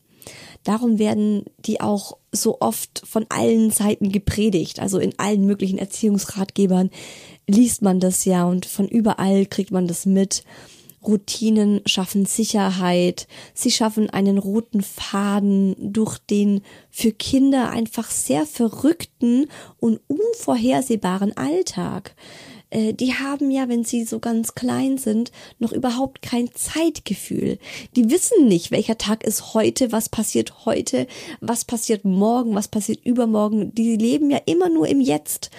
[0.64, 4.80] Darum werden die auch so oft von allen Seiten gepredigt.
[4.80, 6.90] Also in allen möglichen Erziehungsratgebern
[7.52, 10.44] liest man das ja und von überall kriegt man das mit.
[11.04, 19.48] Routinen schaffen Sicherheit, sie schaffen einen roten Faden durch den für Kinder einfach sehr verrückten
[19.80, 22.14] und unvorhersehbaren Alltag.
[22.70, 27.58] Äh, die haben ja, wenn sie so ganz klein sind, noch überhaupt kein Zeitgefühl.
[27.96, 31.06] Die wissen nicht, welcher Tag ist heute, was passiert heute,
[31.40, 33.74] was passiert morgen, was passiert übermorgen.
[33.74, 35.50] Die leben ja immer nur im Jetzt.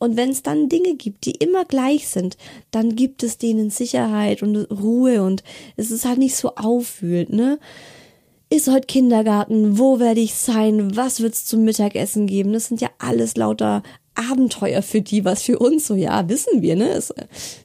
[0.00, 2.38] Und wenn es dann Dinge gibt, die immer gleich sind,
[2.70, 5.44] dann gibt es denen Sicherheit und Ruhe und
[5.76, 7.58] es ist halt nicht so aufwühlend, ne?
[8.48, 9.78] Ist heute Kindergarten?
[9.78, 10.96] Wo werde ich sein?
[10.96, 12.52] Was wird's zum Mittagessen geben?
[12.52, 13.84] Das sind ja alles lauter
[14.14, 16.88] Abenteuer für die, was für uns so, ja, wissen wir, ne?
[16.88, 17.14] Ist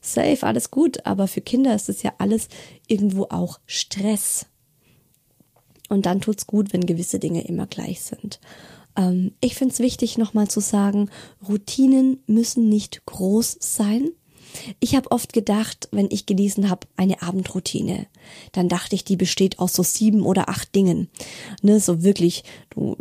[0.01, 1.05] safe, alles gut.
[1.05, 2.49] Aber für Kinder ist es ja alles
[2.87, 4.45] irgendwo auch Stress.
[5.87, 8.39] Und dann tut's gut, wenn gewisse Dinge immer gleich sind.
[8.95, 11.09] Ähm, ich finde es wichtig, nochmal zu sagen,
[11.47, 14.09] Routinen müssen nicht groß sein.
[14.79, 18.07] Ich habe oft gedacht, wenn ich gelesen habe, eine Abendroutine,
[18.53, 21.09] dann dachte ich, die besteht aus so sieben oder acht Dingen.
[21.61, 22.95] Ne, so wirklich, du,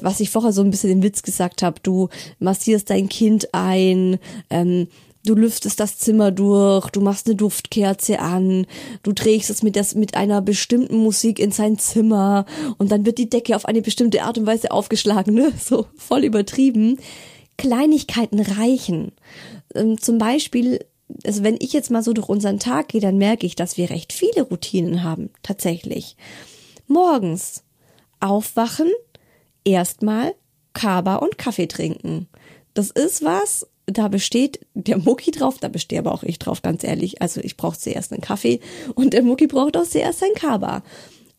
[0.00, 4.18] was ich vorher so ein bisschen den Witz gesagt habe, du massierst dein Kind ein,
[4.50, 4.88] ähm,
[5.24, 8.66] du lüftest das Zimmer durch, du machst eine Duftkerze an,
[9.02, 12.44] du trägst es mit, das, mit einer bestimmten Musik in sein Zimmer
[12.78, 15.52] und dann wird die Decke auf eine bestimmte Art und Weise aufgeschlagen, ne?
[15.64, 16.98] So voll übertrieben.
[17.56, 19.12] Kleinigkeiten reichen.
[19.74, 20.84] Ähm, zum Beispiel,
[21.24, 23.90] also wenn ich jetzt mal so durch unseren Tag gehe, dann merke ich, dass wir
[23.90, 26.16] recht viele Routinen haben, tatsächlich.
[26.86, 27.62] Morgens
[28.20, 28.90] aufwachen,
[29.64, 30.34] erstmal
[30.74, 32.28] Kaba und Kaffee trinken.
[32.74, 36.84] Das ist was, da besteht der Mucki drauf, da bestehe aber auch ich drauf, ganz
[36.84, 37.20] ehrlich.
[37.20, 38.60] Also ich brauche zuerst einen Kaffee
[38.94, 40.82] und der Mucki braucht auch zuerst sein Kaba.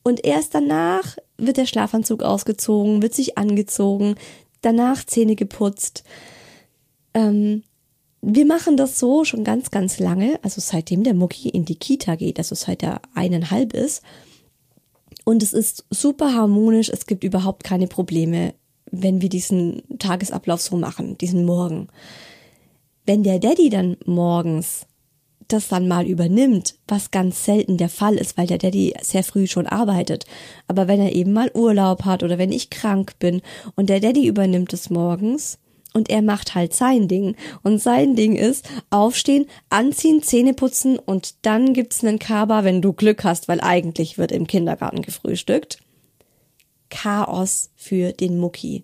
[0.04, 4.16] Und erst danach wird der Schlafanzug ausgezogen, wird sich angezogen,
[4.62, 6.04] danach Zähne geputzt.
[7.14, 7.64] Ähm,
[8.22, 12.16] wir machen das so schon ganz, ganz lange, also seitdem der Mucki in die Kita
[12.16, 14.04] geht, also seit er eineinhalb ist.
[15.24, 18.54] Und es ist super harmonisch, es gibt überhaupt keine Probleme,
[18.92, 21.88] wenn wir diesen Tagesablauf so machen, diesen Morgen.
[23.06, 24.88] Wenn der Daddy dann morgens
[25.48, 29.48] das dann mal übernimmt, was ganz selten der Fall ist, weil der Daddy sehr früh
[29.48, 30.26] schon arbeitet.
[30.68, 33.42] Aber wenn er eben mal Urlaub hat oder wenn ich krank bin
[33.76, 35.60] und der Daddy übernimmt es morgens
[35.94, 37.36] und er macht halt sein Ding.
[37.64, 42.92] Und sein Ding ist aufstehen, anziehen, Zähne putzen und dann gibt's einen Kaba, wenn du
[42.92, 45.80] Glück hast, weil eigentlich wird im Kindergarten gefrühstückt.
[46.90, 48.84] Chaos für den Mucki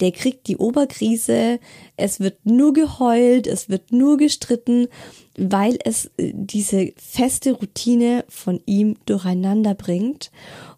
[0.00, 1.58] der kriegt die Oberkrise,
[1.96, 4.88] es wird nur geheult, es wird nur gestritten,
[5.36, 10.30] weil es äh, diese feste Routine von ihm durcheinander bringt.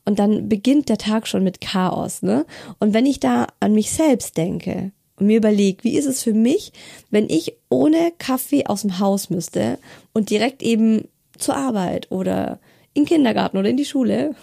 [0.05, 2.47] Und dann beginnt der Tag schon mit Chaos, ne?
[2.79, 6.35] Und wenn ich da an mich selbst denke und mir überlege, wie ist es für
[6.35, 6.73] mich,
[7.11, 9.79] wenn ich ohne Kaffee aus dem Haus müsste
[10.13, 12.59] und direkt eben zur Arbeit oder
[12.95, 14.35] in den Kindergarten oder in die Schule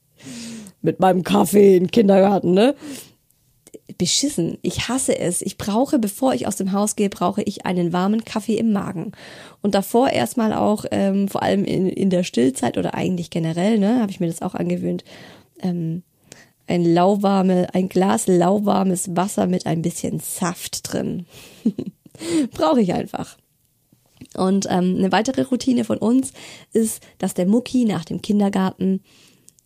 [0.82, 2.74] mit meinem Kaffee in den Kindergarten, ne?
[3.98, 4.58] Beschissen.
[4.62, 5.42] Ich hasse es.
[5.42, 9.12] Ich brauche, bevor ich aus dem Haus gehe, brauche ich einen warmen Kaffee im Magen.
[9.60, 14.00] Und davor erstmal auch, ähm, vor allem in, in der Stillzeit oder eigentlich generell, ne,
[14.00, 15.04] habe ich mir das auch angewöhnt,
[15.60, 16.02] ähm,
[16.66, 21.26] ein lauwarme, ein Glas lauwarmes Wasser mit ein bisschen Saft drin.
[22.52, 23.36] brauche ich einfach.
[24.36, 26.32] Und ähm, eine weitere Routine von uns
[26.72, 29.02] ist, dass der Mucki nach dem Kindergarten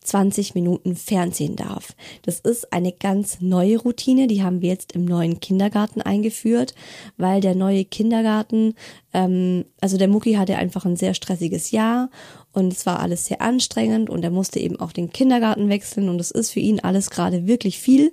[0.06, 1.94] 20 Minuten Fernsehen darf.
[2.22, 6.74] Das ist eine ganz neue Routine, die haben wir jetzt im neuen Kindergarten eingeführt,
[7.16, 8.74] weil der neue Kindergarten,
[9.12, 12.10] ähm, also der Mucki hatte einfach ein sehr stressiges Jahr
[12.52, 16.20] und es war alles sehr anstrengend und er musste eben auch den Kindergarten wechseln und
[16.20, 18.12] es ist für ihn alles gerade wirklich viel.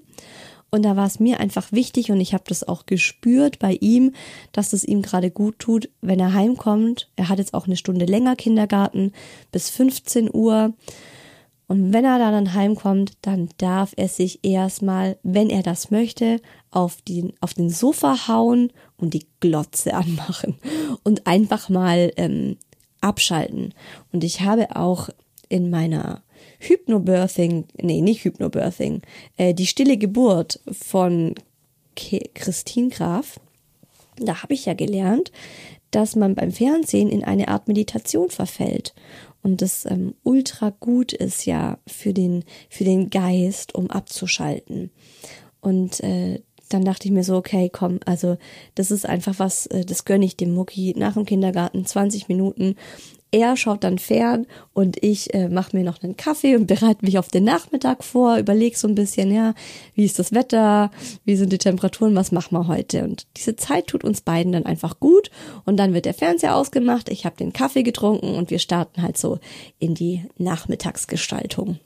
[0.73, 4.11] Und da war es mir einfach wichtig und ich habe das auch gespürt bei ihm,
[4.53, 7.11] dass es ihm gerade gut tut, wenn er heimkommt.
[7.15, 9.11] Er hat jetzt auch eine Stunde länger Kindergarten
[9.51, 10.73] bis 15 Uhr.
[11.67, 17.01] Und wenn er dann heimkommt, dann darf er sich erstmal, wenn er das möchte, auf
[17.01, 20.57] den, auf den Sofa hauen und die Glotze anmachen
[21.03, 22.57] und einfach mal ähm,
[23.01, 23.73] abschalten.
[24.11, 25.09] Und ich habe auch
[25.49, 26.23] in meiner
[26.59, 29.01] Hypnobirthing, nee, nicht Hypnobirthing,
[29.37, 31.35] äh, die stille Geburt von
[31.95, 33.39] Ke Christine Graf,
[34.17, 35.31] da habe ich ja gelernt,
[35.91, 38.93] dass man beim Fernsehen in eine Art Meditation verfällt
[39.43, 44.89] und das ähm, ultra gut ist ja für den für den Geist, um abzuschalten.
[45.61, 48.37] Und äh, dann dachte ich mir so, okay, komm, also
[48.75, 52.75] das ist einfach was, äh, das gönne ich dem Mucki nach dem Kindergarten 20 Minuten
[53.33, 57.17] Er schaut dann fern und ich äh, mache mir noch einen Kaffee und bereite mich
[57.17, 59.55] auf den Nachmittag vor, überlege so ein bisschen, ja,
[59.95, 60.91] wie ist das Wetter,
[61.25, 63.03] wie sind die Temperaturen, was machen wir heute?
[63.03, 65.31] Und diese Zeit tut uns beiden dann einfach gut
[65.65, 69.17] und dann wird der Fernseher ausgemacht, ich habe den Kaffee getrunken und wir starten halt
[69.17, 69.39] so
[69.79, 71.79] in die Nachmittagsgestaltung.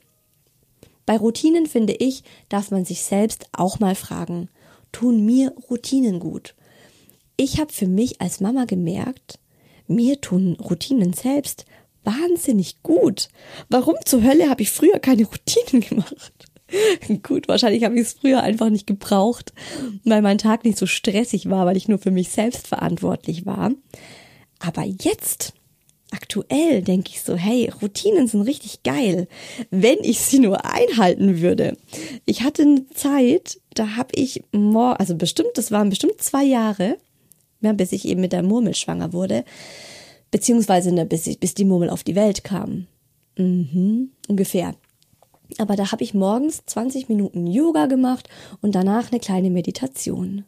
[1.06, 4.50] Bei Routinen finde ich, darf man sich selbst auch mal fragen,
[4.92, 6.54] tun mir Routinen gut?
[7.38, 9.38] Ich habe für mich als Mama gemerkt,
[9.88, 11.64] mir tun Routinen selbst
[12.04, 13.28] wahnsinnig gut.
[13.68, 16.32] Warum zur Hölle habe ich früher keine Routinen gemacht?
[17.22, 19.54] Gut, wahrscheinlich habe ich es früher einfach nicht gebraucht,
[20.04, 23.72] weil mein Tag nicht so stressig war, weil ich nur für mich selbst verantwortlich war.
[24.58, 25.54] Aber jetzt,
[26.10, 29.28] aktuell, denke ich so, hey, Routinen sind richtig geil,
[29.70, 31.76] wenn ich sie nur einhalten würde.
[32.26, 36.98] Ich hatte eine Zeit, da habe ich, also bestimmt, das waren bestimmt zwei Jahre,
[37.60, 39.44] ja, bis ich eben mit der Murmel schwanger wurde,
[40.30, 42.86] beziehungsweise ne, bis, ich, bis die Murmel auf die Welt kam.
[43.36, 44.74] Mhm, ungefähr.
[45.56, 48.28] Aber da habe ich morgens 20 Minuten Yoga gemacht
[48.60, 50.44] und danach eine kleine Meditation.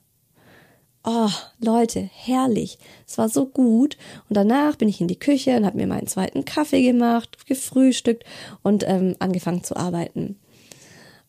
[1.02, 2.78] Oh, Leute, herrlich.
[3.06, 3.96] Es war so gut.
[4.28, 8.24] Und danach bin ich in die Küche und habe mir meinen zweiten Kaffee gemacht, gefrühstückt
[8.62, 10.36] und ähm, angefangen zu arbeiten.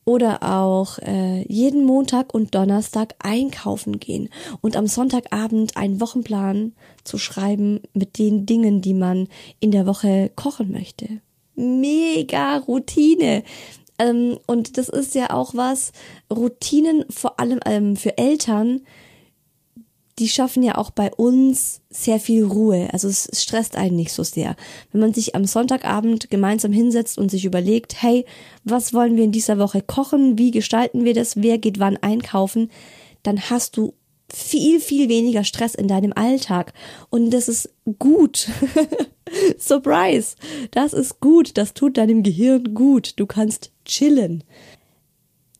[0.03, 4.29] Oder auch äh, jeden Montag und Donnerstag einkaufen gehen
[4.61, 9.27] und am Sonntagabend einen Wochenplan zu schreiben mit den Dingen, die man
[9.59, 11.21] in der Woche kochen möchte.
[11.55, 13.43] Mega Routine.
[13.99, 15.91] Ähm, und das ist ja auch was,
[16.33, 18.81] Routinen vor allem ähm, für Eltern,
[20.21, 22.89] die schaffen ja auch bei uns sehr viel Ruhe.
[22.93, 24.55] Also es stresst einen nicht so sehr.
[24.91, 28.25] Wenn man sich am Sonntagabend gemeinsam hinsetzt und sich überlegt, hey,
[28.63, 30.37] was wollen wir in dieser Woche kochen?
[30.37, 31.41] Wie gestalten wir das?
[31.41, 32.69] Wer geht wann einkaufen?
[33.23, 33.95] Dann hast du
[34.31, 36.73] viel, viel weniger Stress in deinem Alltag.
[37.09, 38.47] Und das ist gut.
[39.57, 40.35] Surprise!
[40.69, 41.57] Das ist gut.
[41.57, 43.19] Das tut deinem Gehirn gut.
[43.19, 44.43] Du kannst chillen.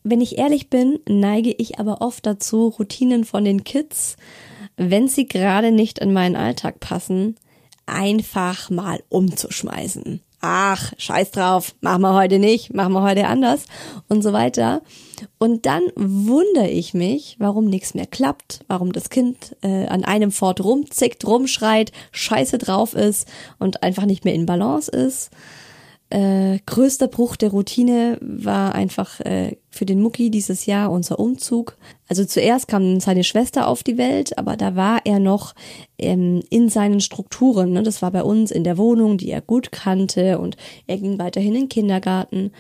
[0.04, 4.18] Wenn ich ehrlich bin, neige ich aber oft dazu, Routinen von den Kids
[4.90, 7.36] wenn sie gerade nicht in meinen Alltag passen,
[7.86, 10.22] einfach mal umzuschmeißen.
[10.44, 13.66] Ach, scheiß drauf, machen wir heute nicht, machen wir heute anders
[14.10, 14.82] und so weiter.
[15.38, 20.32] Und dann wundere ich mich, warum nichts mehr klappt, warum das Kind äh, an einem
[20.32, 23.28] Fort rumzickt, rumschreit, scheiße drauf ist
[23.60, 25.30] und einfach nicht mehr in Balance ist
[26.12, 31.78] äh, größter Bruch der Routine war einfach äh, für den Mucki dieses Jahr unser Umzug.
[32.10, 35.56] Also zuerst kam seine Schwester auf die Welt, aber da war er noch
[35.98, 37.72] ähm, in seinen Strukturen.
[37.72, 37.84] Ne?
[37.84, 41.56] Das war bei uns in der Wohnung, die er gut kannte und er ging weiterhin
[41.56, 42.52] in den Kindergarten.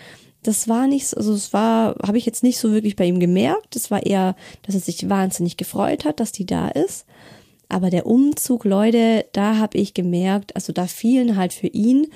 [0.43, 3.75] Das war nicht, also es war, habe ich jetzt nicht so wirklich bei ihm gemerkt.
[3.75, 7.05] Es war eher, dass er sich wahnsinnig gefreut hat, dass die da ist.
[7.67, 12.07] Aber der Umzug, Leute, da habe ich gemerkt, also da fielen halt für ihn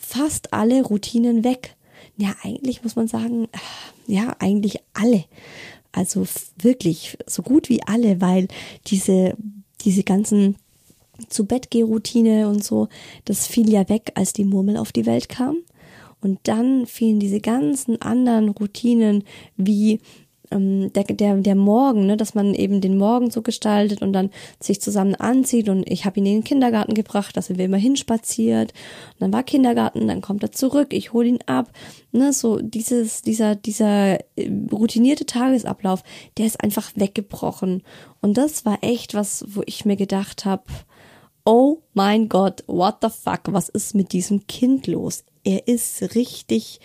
[0.00, 1.76] fast alle Routinen weg.
[2.16, 3.46] Ja, eigentlich muss man sagen,
[4.06, 5.24] ja, eigentlich alle.
[5.92, 6.26] Also
[6.58, 8.48] wirklich so gut wie alle, weil
[8.86, 9.36] diese,
[9.82, 10.56] diese ganzen
[11.28, 12.88] zu Bett Routine und so,
[13.24, 15.58] das fiel ja weg, als die Murmel auf die Welt kam.
[16.22, 19.24] Und dann fielen diese ganzen anderen Routinen
[19.56, 20.00] wie
[20.50, 24.30] ähm, der, der, der Morgen, ne, dass man eben den Morgen so gestaltet und dann
[24.60, 27.76] sich zusammen anzieht und ich habe ihn in den Kindergarten gebracht, da sind wir immer
[27.76, 28.72] hinspaziert.
[29.14, 31.70] Und dann war Kindergarten, dann kommt er zurück, ich hole ihn ab.
[32.12, 36.02] Ne, so dieses, dieser, dieser äh, routinierte Tagesablauf,
[36.38, 37.82] der ist einfach weggebrochen.
[38.20, 40.64] Und das war echt was, wo ich mir gedacht habe,
[41.44, 45.24] oh mein Gott, what the fuck, was ist mit diesem Kind los?
[45.44, 46.80] Er ist richtig,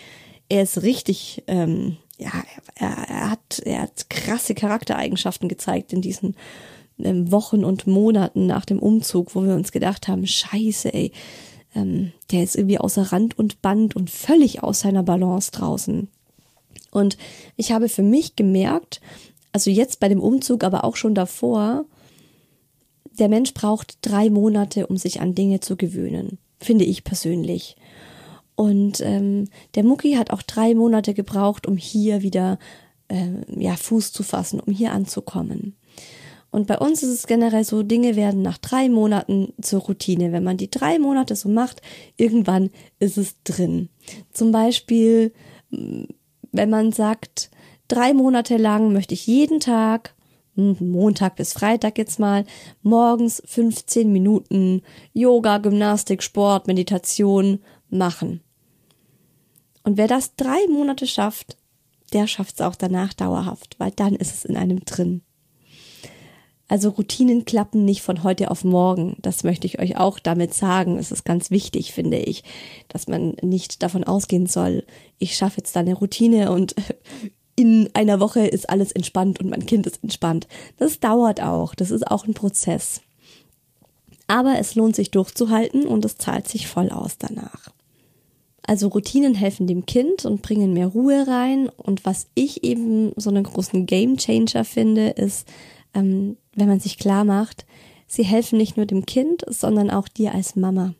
[0.49, 2.32] er ist richtig, ähm, ja,
[2.75, 6.36] er, er, hat, er hat krasse Charaktereigenschaften gezeigt in diesen
[6.99, 11.12] ähm, Wochen und Monaten nach dem Umzug, wo wir uns gedacht haben, scheiße, ey,
[11.75, 16.08] ähm, der ist irgendwie außer Rand und Band und völlig aus seiner Balance draußen.
[16.91, 17.17] Und
[17.58, 19.01] ich habe für mich gemerkt,
[19.51, 21.86] also jetzt bei dem Umzug, aber auch schon davor,
[23.19, 27.75] der Mensch braucht drei Monate, um sich an Dinge zu gewöhnen, finde ich persönlich.
[28.55, 32.57] Und ähm, der Mucki hat auch drei Monate gebraucht, um hier wieder
[33.09, 35.75] äh, ja, Fuß zu fassen, um hier anzukommen.
[36.51, 40.32] Und bei uns ist es generell so, Dinge werden nach drei Monaten zur Routine.
[40.32, 41.82] Wenn man die drei Monate so macht,
[42.15, 43.89] irgendwann ist es drin.
[44.32, 45.34] Zum Beispiel,
[45.69, 47.51] wenn man sagt,
[47.89, 50.15] drei Monate lang möchte ich jeden Tag,
[50.55, 52.45] hm, Montag bis Freitag jetzt mal,
[52.84, 57.59] morgens 15 Minuten Yoga, Gymnastik, Sport, Meditation
[57.89, 58.39] machen.
[59.86, 61.57] Und wer das drei Monate schafft,
[62.11, 65.21] der schafft es auch danach dauerhaft, weil dann ist es in einem drin.
[66.67, 69.15] Also Routinen klappen nicht von heute auf morgen.
[69.21, 70.97] Das möchte ich euch auch damit sagen.
[70.97, 72.43] Es ist ganz wichtig, finde ich,
[72.88, 74.83] dass man nicht davon ausgehen soll,
[75.19, 76.73] ich schaffe jetzt da eine Routine und
[77.55, 80.47] in einer Woche ist alles entspannt und mein Kind ist entspannt.
[80.77, 81.75] Das dauert auch.
[81.75, 83.01] Das ist auch ein Prozess.
[84.25, 87.69] Aber es lohnt sich durchzuhalten und es zahlt sich voll aus danach.
[88.68, 91.70] Also Routinen helfen dem Kind und bringen mehr Ruhe rein.
[91.70, 95.47] Und was ich eben so einen großen Game Changer finde, ist,
[95.93, 97.66] ähm, wenn man sich klar macht,
[98.07, 100.95] sie helfen nicht nur dem Kind, sondern auch dir als Mama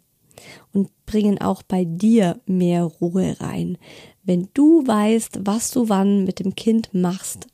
[0.74, 3.78] und bringen auch bei dir mehr Ruhe rein.
[4.24, 7.48] Wenn du weißt, was du wann mit dem Kind machst,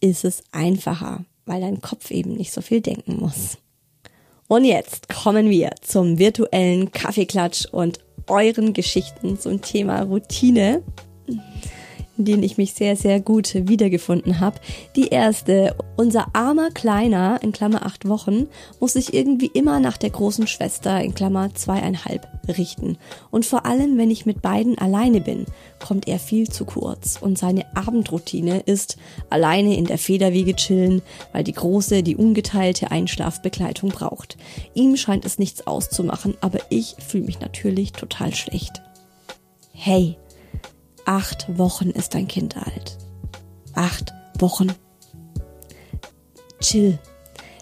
[0.00, 3.58] ist es einfacher, weil dein Kopf eben nicht so viel denken muss.
[4.48, 8.00] Und jetzt kommen wir zum virtuellen Kaffeeklatsch und
[8.30, 10.82] euren Geschichten zum Thema Routine
[12.20, 14.60] in denen ich mich sehr, sehr gut wiedergefunden habe.
[14.94, 18.46] Die erste, unser armer Kleiner, in Klammer acht Wochen,
[18.78, 22.98] muss sich irgendwie immer nach der großen Schwester, in Klammer zweieinhalb, richten.
[23.30, 25.46] Und vor allem, wenn ich mit beiden alleine bin,
[25.78, 27.16] kommt er viel zu kurz.
[27.18, 28.98] Und seine Abendroutine ist
[29.30, 31.00] alleine in der Federwiege chillen,
[31.32, 34.36] weil die große, die ungeteilte Einschlafbegleitung braucht.
[34.74, 38.82] Ihm scheint es nichts auszumachen, aber ich fühle mich natürlich total schlecht.
[39.72, 40.18] Hey,
[41.10, 42.96] Acht Wochen ist dein Kind alt.
[43.74, 44.68] Acht Wochen.
[46.60, 47.00] Chill.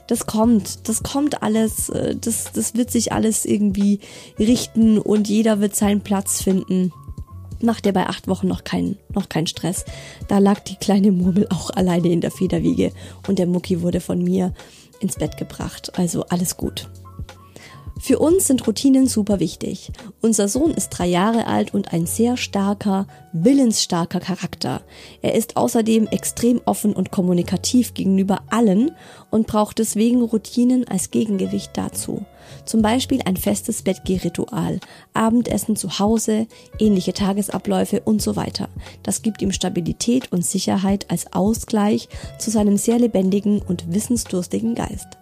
[0.07, 4.01] Das kommt, das kommt alles, äh, das, das wird sich alles irgendwie
[4.38, 6.92] richten und jeder wird seinen Platz finden.
[7.62, 9.86] Macht dir bei acht Wochen noch keinen, noch keinen Stress.
[10.28, 12.92] Da lag die kleine Murmel auch alleine in der Federwiege
[13.28, 14.53] und der Mucki wurde von mir
[15.01, 15.99] ins Bett gebracht.
[15.99, 16.90] Also alles gut.
[18.01, 19.90] Für uns sind Routinen super wichtig.
[20.20, 24.82] Unser Sohn ist drei Jahre alt und ein sehr starker, willensstarker Charakter.
[25.20, 28.92] Er ist außerdem extrem offen und kommunikativ gegenüber allen
[29.30, 32.24] und braucht deswegen Routinen als Gegengewicht dazu.
[32.64, 34.80] Zum Beispiel ein festes Bettgehritual,
[35.12, 36.46] Abendessen zu Hause,
[36.78, 38.68] ähnliche Tagesabläufe und so weiter.
[39.03, 45.18] Das gibt ihm Stabilität und Sicherheit als Ausgleich zu seinem sehr lebendigen und wissensdurstigen Geist.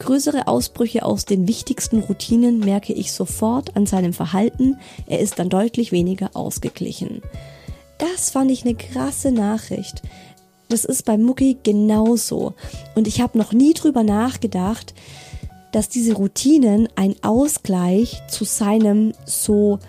[0.00, 4.78] Größere Ausbrüche aus den wichtigsten Routinen merke ich sofort an seinem Verhalten.
[5.06, 7.20] Er ist dann deutlich weniger ausgeglichen.
[7.98, 10.02] Das fand ich eine krasse Nachricht.
[10.70, 12.54] Das ist bei Mucki genauso.
[12.94, 14.94] Und ich habe noch nie drüber nachgedacht,
[15.70, 19.80] dass diese Routinen ein Ausgleich zu seinem so,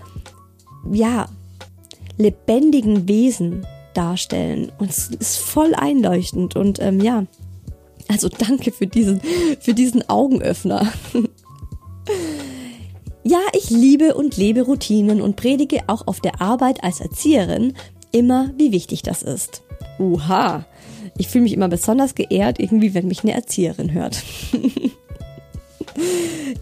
[0.92, 1.30] ja,
[2.18, 4.74] lebendigen Wesen darstellen.
[4.78, 6.58] Und es ist voll einleuchtend.
[6.58, 7.24] Und ähm, ja,
[8.12, 9.22] also danke für diesen,
[9.60, 10.92] für diesen Augenöffner.
[13.24, 17.74] Ja, ich liebe und lebe Routinen und predige auch auf der Arbeit als Erzieherin
[18.12, 19.64] immer, wie wichtig das ist.
[20.00, 20.66] Uha,
[21.18, 24.24] ich fühle mich immer besonders geehrt, irgendwie, wenn mich eine Erzieherin hört.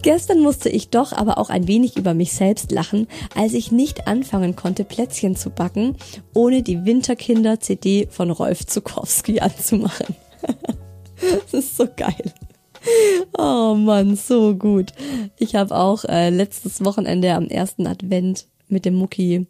[0.02, 4.06] Gestern musste ich doch aber auch ein wenig über mich selbst lachen, als ich nicht
[4.06, 5.96] anfangen konnte, Plätzchen zu backen,
[6.34, 10.14] ohne die Winterkinder-CD von Rolf Zukowski anzumachen.
[11.42, 12.32] Das ist so geil.
[13.36, 14.92] Oh Mann, so gut.
[15.38, 19.46] Ich habe auch äh, letztes Wochenende am ersten Advent mit dem Mucki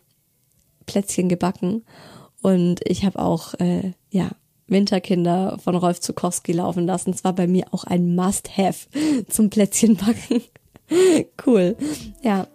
[0.87, 1.85] Plätzchen gebacken
[2.43, 4.31] und ich habe auch äh, ja
[4.67, 7.11] Winterkinder von Rolf Zukowski laufen lassen.
[7.11, 8.89] Es war bei mir auch ein Must-Have
[9.29, 10.43] zum Plätzchenbacken.
[11.47, 11.77] cool.
[12.23, 12.47] Ja.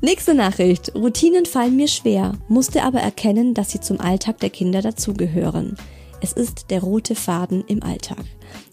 [0.00, 0.94] Nächste Nachricht.
[0.94, 5.76] Routinen fallen mir schwer, musste aber erkennen, dass sie zum Alltag der Kinder dazugehören.
[6.20, 8.24] Es ist der rote Faden im Alltag.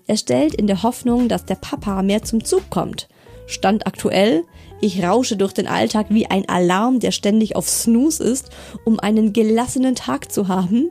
[0.07, 3.07] Er stellt in der Hoffnung, dass der Papa mehr zum Zug kommt.
[3.47, 4.43] Stand aktuell,
[4.79, 8.49] ich rausche durch den Alltag wie ein Alarm, der ständig auf Snooze ist,
[8.85, 10.89] um einen gelassenen Tag zu haben,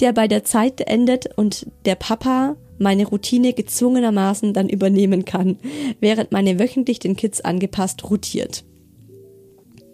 [0.00, 5.58] der bei der Zeit endet und der Papa meine Routine gezwungenermaßen dann übernehmen kann,
[6.00, 8.64] während meine wöchentlich den Kids angepasst rotiert.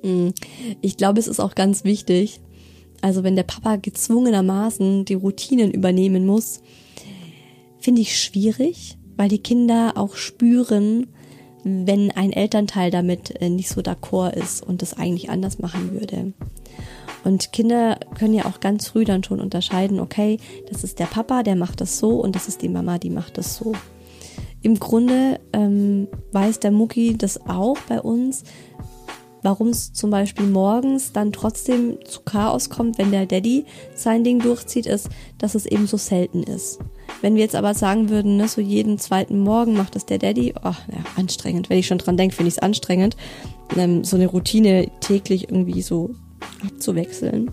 [0.03, 0.35] Hm,
[0.81, 2.41] ich glaube, es ist auch ganz wichtig,
[3.03, 6.63] also wenn der Papa gezwungenermaßen die Routinen übernehmen muss,
[7.79, 11.09] finde ich schwierig, weil die Kinder auch spüren,
[11.65, 16.33] wenn ein Elternteil damit äh, nicht so d'accord ist und das eigentlich anders machen würde.
[17.25, 20.39] Und Kinder können ja auch ganz früh dann schon unterscheiden, okay,
[20.71, 23.39] das ist der Papa, der macht das so und das ist die Mama, die macht
[23.39, 23.75] das so.
[24.63, 28.45] Im Grunde ähm, weiß der Mucki das auch bei uns,
[29.43, 33.65] warum es zum Beispiel morgens dann trotzdem zu Chaos kommt, wenn der Daddy
[33.95, 36.79] sein Ding durchzieht, ist, dass es eben so selten ist.
[37.21, 40.55] Wenn wir jetzt aber sagen würden, ne, so jeden zweiten Morgen macht das der Daddy,
[40.57, 41.69] oh, ja, anstrengend.
[41.71, 43.17] Wenn ich schon dran denke, finde ich es anstrengend,
[43.77, 46.15] ähm, so eine Routine täglich irgendwie so
[46.65, 47.51] abzuwechseln.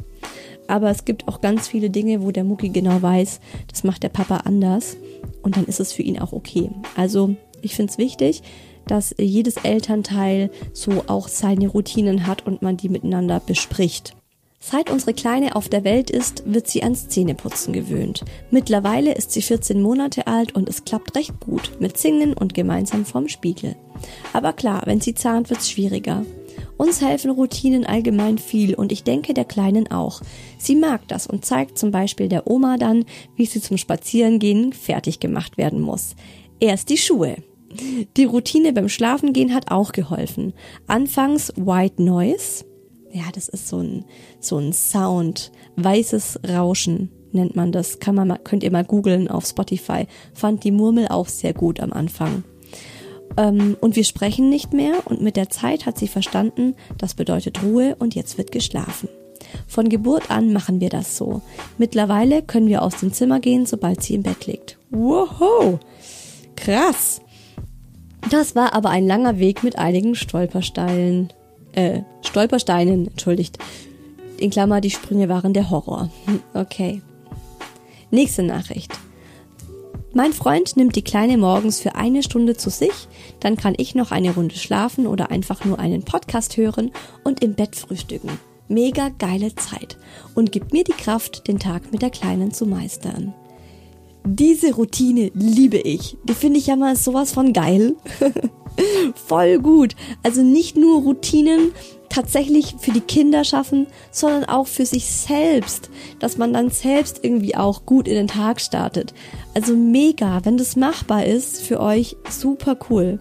[0.67, 4.09] Aber es gibt auch ganz viele Dinge, wo der Mucki genau weiß, das macht der
[4.09, 4.97] Papa anders.
[5.41, 6.69] Und dann ist es für ihn auch okay.
[6.95, 8.43] Also ich finde es wichtig,
[8.89, 14.15] dass jedes Elternteil so auch seine Routinen hat und man die miteinander bespricht.
[14.61, 18.25] Seit unsere Kleine auf der Welt ist, wird sie ans Zähneputzen gewöhnt.
[18.51, 23.05] Mittlerweile ist sie 14 Monate alt und es klappt recht gut mit Singen und gemeinsam
[23.05, 23.77] vorm Spiegel.
[24.33, 26.25] Aber klar, wenn sie zahnt, wird's schwieriger.
[26.75, 30.21] Uns helfen Routinen allgemein viel und ich denke der Kleinen auch.
[30.57, 35.21] Sie mag das und zeigt zum Beispiel der Oma dann, wie sie zum Spazierengehen fertig
[35.21, 36.15] gemacht werden muss.
[36.59, 37.37] Erst die Schuhe.
[38.17, 40.53] Die Routine beim Schlafengehen hat auch geholfen.
[40.87, 42.65] Anfangs White Noise,
[43.11, 44.05] ja, das ist so ein,
[44.39, 47.99] so ein Sound, weißes Rauschen nennt man das.
[47.99, 50.07] Kann man könnt ihr mal googeln auf Spotify.
[50.33, 52.43] Fand die Murmel auch sehr gut am Anfang.
[53.37, 57.63] Ähm, und wir sprechen nicht mehr und mit der Zeit hat sie verstanden, das bedeutet
[57.63, 59.09] Ruhe und jetzt wird geschlafen.
[59.67, 61.41] Von Geburt an machen wir das so.
[61.77, 64.77] Mittlerweile können wir aus dem Zimmer gehen, sobald sie im Bett liegt.
[64.89, 65.79] Wow!
[66.55, 67.21] Krass!
[68.29, 71.31] Das war aber ein langer Weg mit einigen Stolpersteilen
[71.73, 73.57] äh, Stolpersteinen, entschuldigt.
[74.37, 76.09] In Klammer, die Sprünge waren der Horror.
[76.25, 77.01] Hm, okay.
[78.11, 78.91] Nächste Nachricht.
[80.13, 83.07] Mein Freund nimmt die Kleine morgens für eine Stunde zu sich,
[83.39, 86.91] dann kann ich noch eine Runde schlafen oder einfach nur einen Podcast hören
[87.23, 88.39] und im Bett frühstücken.
[88.67, 89.97] Mega geile Zeit
[90.33, 93.35] und gibt mir die Kraft, den Tag mit der Kleinen zu meistern.
[94.31, 96.15] Diese Routine liebe ich.
[96.23, 97.95] Die finde ich ja mal sowas von geil.
[99.27, 99.95] Voll gut.
[100.21, 101.71] Also nicht nur Routinen
[102.09, 107.55] tatsächlich für die Kinder schaffen, sondern auch für sich selbst, dass man dann selbst irgendwie
[107.55, 109.15] auch gut in den Tag startet.
[109.55, 113.19] Also mega, wenn das machbar ist für euch, super cool.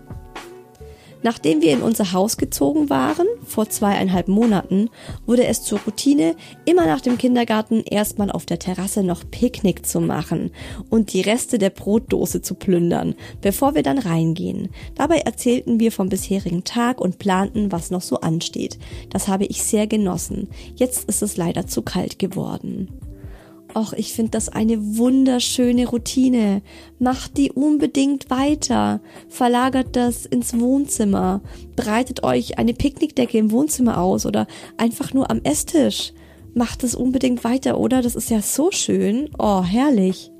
[1.22, 4.88] Nachdem wir in unser Haus gezogen waren, vor zweieinhalb Monaten,
[5.26, 10.00] wurde es zur Routine, immer nach dem Kindergarten erstmal auf der Terrasse noch Picknick zu
[10.00, 10.50] machen
[10.90, 14.68] und die Reste der Brotdose zu plündern, bevor wir dann reingehen.
[14.94, 18.78] Dabei erzählten wir vom bisherigen Tag und planten, was noch so ansteht.
[19.10, 20.48] Das habe ich sehr genossen.
[20.76, 22.88] Jetzt ist es leider zu kalt geworden.
[23.74, 26.62] Och, ich finde das eine wunderschöne Routine.
[26.98, 29.00] Macht die unbedingt weiter.
[29.28, 31.42] Verlagert das ins Wohnzimmer.
[31.76, 34.46] Breitet euch eine Picknickdecke im Wohnzimmer aus oder
[34.78, 36.12] einfach nur am Esstisch.
[36.54, 38.02] Macht es unbedingt weiter, oder?
[38.02, 39.30] Das ist ja so schön.
[39.38, 40.32] Oh, herrlich.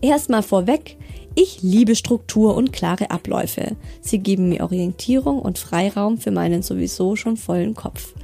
[0.00, 0.96] Erstmal vorweg,
[1.34, 3.76] ich liebe Struktur und klare Abläufe.
[4.00, 8.14] Sie geben mir Orientierung und Freiraum für meinen sowieso schon vollen Kopf.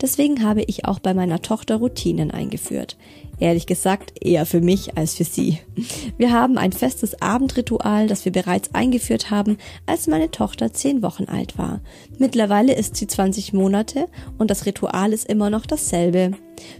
[0.00, 2.96] Deswegen habe ich auch bei meiner Tochter Routinen eingeführt.
[3.38, 5.58] Ehrlich gesagt, eher für mich als für sie.
[6.16, 11.24] Wir haben ein festes Abendritual, das wir bereits eingeführt haben, als meine Tochter zehn Wochen
[11.24, 11.80] alt war.
[12.18, 16.32] Mittlerweile ist sie 20 Monate und das Ritual ist immer noch dasselbe.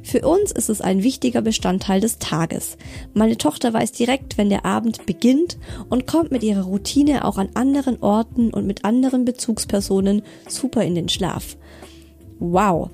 [0.03, 2.79] Für uns ist es ein wichtiger Bestandteil des Tages.
[3.13, 5.59] Meine Tochter weiß direkt, wenn der Abend beginnt
[5.91, 10.95] und kommt mit ihrer Routine auch an anderen Orten und mit anderen Bezugspersonen super in
[10.95, 11.59] den Schlaf.
[12.39, 12.91] Wow.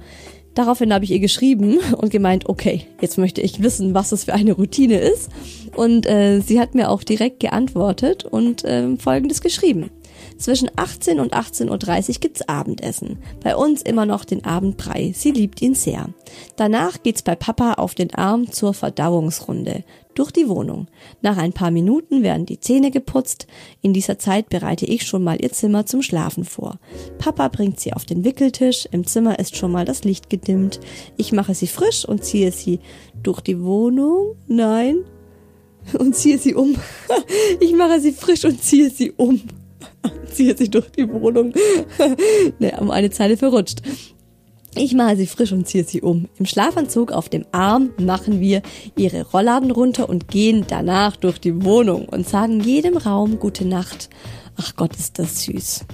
[0.54, 4.34] Daraufhin habe ich ihr geschrieben und gemeint, okay, jetzt möchte ich wissen, was das für
[4.34, 5.30] eine Routine ist.
[5.74, 9.90] Und äh, sie hat mir auch direkt geantwortet und äh, folgendes geschrieben.
[10.36, 13.18] Zwischen 18 und 18.30 Uhr gibt's Abendessen.
[13.42, 15.12] Bei uns immer noch den Abendbrei.
[15.14, 16.08] Sie liebt ihn sehr.
[16.56, 19.84] Danach geht's bei Papa auf den Arm zur Verdauungsrunde.
[20.14, 20.88] Durch die Wohnung.
[21.22, 23.46] Nach ein paar Minuten werden die Zähne geputzt.
[23.80, 26.78] In dieser Zeit bereite ich schon mal ihr Zimmer zum Schlafen vor.
[27.18, 28.86] Papa bringt sie auf den Wickeltisch.
[28.92, 30.80] Im Zimmer ist schon mal das Licht gedimmt.
[31.16, 32.80] Ich mache sie frisch und ziehe sie
[33.22, 34.36] durch die Wohnung.
[34.46, 35.04] Nein.
[35.98, 36.76] Und ziehe sie um.
[37.60, 39.40] Ich mache sie frisch und ziehe sie um
[40.32, 41.52] ziehe sie durch die Wohnung.
[42.58, 43.82] ne, um eine Zeile verrutscht.
[44.74, 46.28] Ich mache sie frisch und ziehe sie um.
[46.38, 48.62] Im Schlafanzug auf dem Arm machen wir
[48.96, 54.08] ihre Rollladen runter und gehen danach durch die Wohnung und sagen jedem Raum gute Nacht.
[54.56, 55.84] Ach Gott, ist das süß.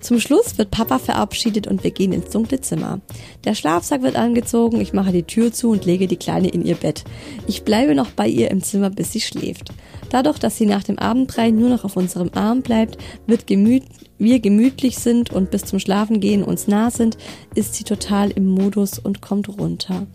[0.00, 3.00] Zum Schluss wird Papa verabschiedet und wir gehen ins dunkle Zimmer.
[3.44, 6.74] Der Schlafsack wird angezogen, ich mache die Tür zu und lege die Kleine in ihr
[6.74, 7.04] Bett.
[7.46, 9.72] Ich bleibe noch bei ihr im Zimmer, bis sie schläft.
[10.10, 13.84] Dadurch, dass sie nach dem Abendbrei nur noch auf unserem Arm bleibt, wird gemüt
[14.20, 17.16] wir gemütlich sind und bis zum Schlafengehen uns nah sind,
[17.54, 20.06] ist sie total im Modus und kommt runter.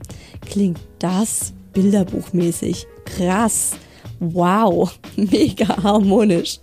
[0.45, 2.87] Klingt das bilderbuchmäßig.
[3.05, 3.75] Krass.
[4.19, 6.59] Wow, mega harmonisch.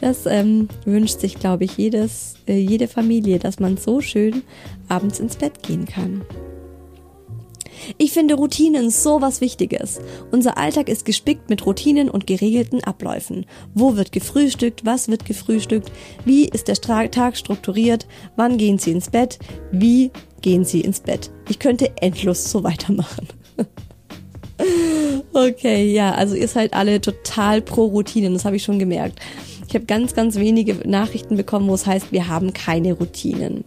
[0.00, 4.42] Das ähm, wünscht sich, glaube ich, jedes, äh, jede Familie, dass man so schön
[4.88, 6.22] abends ins Bett gehen kann.
[7.98, 10.00] Ich finde Routinen so was Wichtiges.
[10.30, 13.46] Unser Alltag ist gespickt mit Routinen und geregelten Abläufen.
[13.74, 14.84] Wo wird gefrühstückt?
[14.84, 15.90] Was wird gefrühstückt?
[16.24, 18.06] Wie ist der Tag strukturiert?
[18.36, 19.38] Wann gehen Sie ins Bett?
[19.70, 20.10] Wie
[20.42, 21.30] gehen Sie ins Bett?
[21.48, 23.28] Ich könnte endlos so weitermachen.
[25.32, 29.20] okay, ja, also ihr seid alle total pro Routinen, das habe ich schon gemerkt.
[29.68, 33.64] Ich habe ganz, ganz wenige Nachrichten bekommen, wo es heißt, wir haben keine Routinen.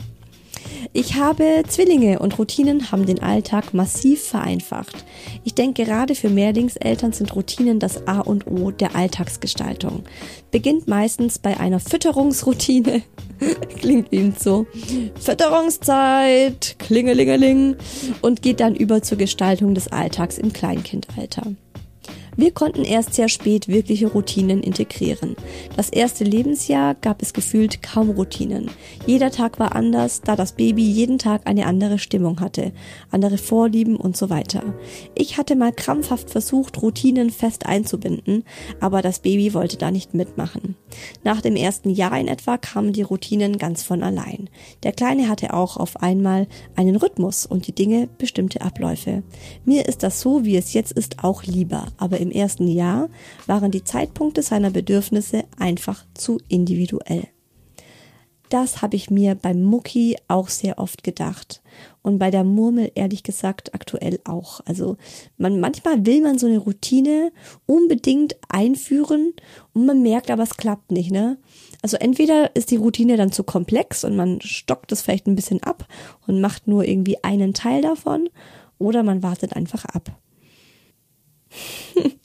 [0.93, 5.05] Ich habe Zwillinge und Routinen haben den Alltag massiv vereinfacht.
[5.43, 10.03] Ich denke, gerade für Mehrlingseltern sind Routinen das A und O der Alltagsgestaltung.
[10.51, 13.01] Beginnt meistens bei einer Fütterungsroutine.
[13.79, 14.65] Klingt wie so.
[15.19, 17.75] Fütterungszeit, klingelingeling.
[18.21, 21.43] Und geht dann über zur Gestaltung des Alltags im Kleinkindalter.
[22.39, 25.35] Wir konnten erst sehr spät wirkliche Routinen integrieren.
[25.75, 28.69] Das erste Lebensjahr gab es gefühlt kaum Routinen.
[29.07, 32.73] Jeder Tag war anders, da das Baby jeden Tag eine andere Stimmung hatte,
[33.09, 34.61] andere Vorlieben und so weiter.
[35.15, 38.43] Ich hatte mal krampfhaft versucht, Routinen fest einzubinden,
[38.79, 40.75] aber das Baby wollte da nicht mitmachen.
[41.23, 44.47] Nach dem ersten Jahr in etwa kamen die Routinen ganz von allein.
[44.83, 49.23] Der Kleine hatte auch auf einmal einen Rhythmus und die Dinge bestimmte Abläufe.
[49.65, 53.09] Mir ist das so, wie es jetzt ist, auch lieber, aber im ersten Jahr
[53.45, 57.27] waren die Zeitpunkte seiner Bedürfnisse einfach zu individuell.
[58.49, 61.61] Das habe ich mir beim Mucki auch sehr oft gedacht.
[62.01, 64.61] Und bei der Murmel ehrlich gesagt aktuell auch.
[64.65, 64.95] Also
[65.37, 67.33] man, manchmal will man so eine Routine
[67.65, 69.33] unbedingt einführen
[69.73, 71.37] und man merkt aber, es klappt nicht, ne?
[71.81, 75.61] Also entweder ist die Routine dann zu komplex und man stockt es vielleicht ein bisschen
[75.61, 75.85] ab
[76.25, 78.29] und macht nur irgendwie einen Teil davon
[78.77, 80.17] oder man wartet einfach ab.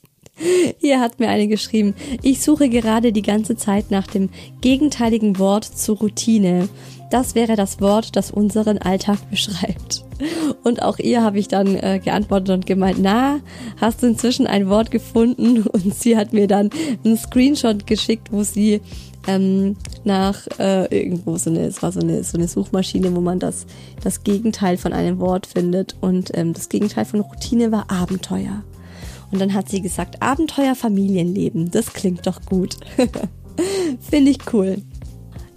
[0.79, 4.29] Hier hat mir eine geschrieben, ich suche gerade die ganze Zeit nach dem
[4.61, 6.69] gegenteiligen Wort zur Routine.
[7.11, 10.03] Das wäre das Wort, das unseren Alltag beschreibt.
[10.63, 13.39] Und auch ihr habe ich dann äh, geantwortet und gemeint, na,
[13.79, 15.61] hast du inzwischen ein Wort gefunden?
[15.73, 16.69] Und sie hat mir dann
[17.03, 18.81] einen Screenshot geschickt, wo sie
[19.27, 23.39] ähm, nach äh, irgendwo so eine, es war so eine, so eine Suchmaschine, wo man
[23.39, 23.65] das,
[24.03, 25.95] das Gegenteil von einem Wort findet.
[26.01, 28.63] Und ähm, das Gegenteil von Routine war Abenteuer.
[29.33, 32.77] Und dann hat sie gesagt, Abenteuer Familienleben, das klingt doch gut.
[33.99, 34.77] Finde ich cool.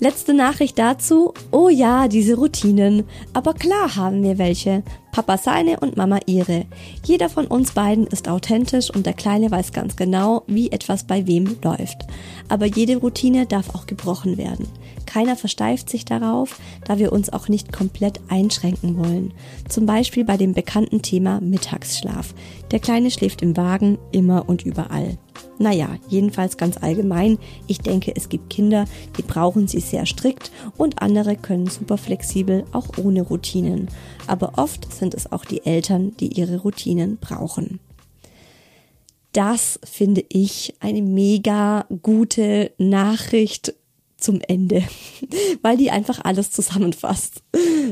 [0.01, 1.35] Letzte Nachricht dazu.
[1.51, 3.05] Oh ja, diese Routinen.
[3.35, 4.83] Aber klar haben wir welche.
[5.17, 6.67] Papa seine und Mama ihre.
[7.03, 11.27] Jeder von uns beiden ist authentisch und der Kleine weiß ganz genau, wie etwas bei
[11.27, 12.07] wem läuft.
[12.51, 14.69] Aber jede Routine darf auch gebrochen werden.
[15.07, 19.33] Keiner versteift sich darauf, da wir uns auch nicht komplett einschränken wollen.
[19.71, 22.35] Zum Beispiel bei dem bekannten Thema Mittagsschlaf.
[22.71, 25.17] Der Kleine schläft im Wagen immer und überall.
[25.59, 27.39] Naja, jedenfalls ganz allgemein.
[27.67, 28.85] Ich denke, es gibt Kinder,
[29.17, 33.89] die brauchen sie sehr strikt und andere können super flexibel, auch ohne Routinen.
[34.27, 37.81] Aber oft sind es auch die Eltern, die ihre Routinen brauchen.
[39.33, 43.75] Das finde ich eine mega gute Nachricht
[44.17, 44.83] zum Ende,
[45.63, 47.43] weil die einfach alles zusammenfasst.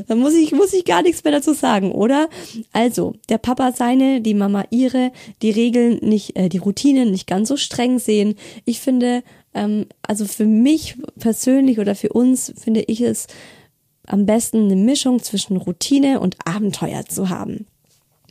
[0.07, 2.29] Da muss ich, muss ich gar nichts mehr dazu sagen, oder?
[2.73, 5.11] Also, der Papa seine, die Mama ihre,
[5.41, 8.35] die Regeln nicht, äh, die Routinen nicht ganz so streng sehen.
[8.65, 13.27] Ich finde, ähm, also für mich persönlich oder für uns finde ich es
[14.07, 17.67] am besten eine Mischung zwischen Routine und Abenteuer zu haben.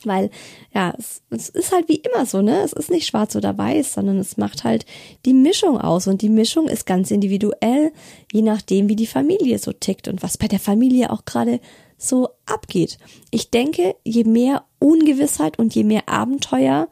[0.04, 0.30] Weil,
[0.74, 2.60] ja, es, es ist halt wie immer so, ne?
[2.62, 4.84] Es ist nicht schwarz oder weiß, sondern es macht halt
[5.24, 6.06] die Mischung aus.
[6.06, 7.92] Und die Mischung ist ganz individuell,
[8.32, 11.60] je nachdem, wie die Familie so tickt und was bei der Familie auch gerade
[11.96, 12.98] so abgeht.
[13.30, 16.88] Ich denke, je mehr Ungewissheit und je mehr Abenteuer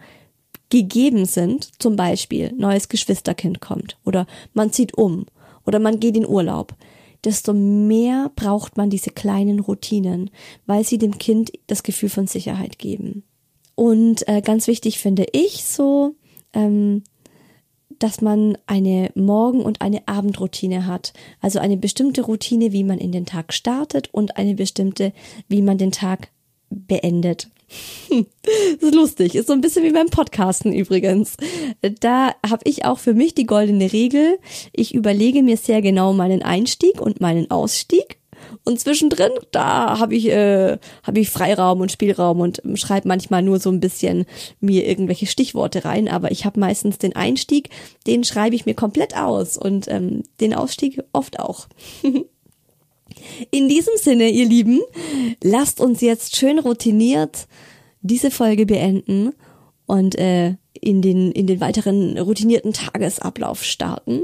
[0.70, 5.26] gegeben sind, zum Beispiel neues Geschwisterkind kommt oder man zieht um
[5.66, 6.74] oder man geht in Urlaub,
[7.24, 10.30] desto mehr braucht man diese kleinen Routinen,
[10.66, 13.22] weil sie dem Kind das Gefühl von Sicherheit geben.
[13.74, 16.14] Und äh, ganz wichtig finde ich so,
[16.52, 17.02] ähm,
[17.98, 21.12] dass man eine Morgen- und eine Abendroutine hat.
[21.40, 25.12] Also eine bestimmte Routine, wie man in den Tag startet und eine bestimmte,
[25.48, 26.28] wie man den Tag
[26.70, 27.48] beendet.
[28.10, 31.36] Das ist lustig, ist so ein bisschen wie beim Podcasten übrigens.
[32.00, 34.38] Da habe ich auch für mich die goldene Regel.
[34.72, 38.18] Ich überlege mir sehr genau meinen Einstieg und meinen Ausstieg.
[38.64, 43.58] Und zwischendrin, da habe ich, äh, hab ich Freiraum und Spielraum und schreibe manchmal nur
[43.58, 44.26] so ein bisschen
[44.60, 46.08] mir irgendwelche Stichworte rein.
[46.08, 47.70] Aber ich habe meistens den Einstieg,
[48.06, 51.66] den schreibe ich mir komplett aus und ähm, den Ausstieg oft auch.
[53.50, 54.80] In diesem Sinne, ihr Lieben,
[55.42, 57.46] lasst uns jetzt schön routiniert
[58.02, 59.32] diese Folge beenden
[59.86, 64.22] und äh, in, den, in den weiteren routinierten Tagesablauf starten.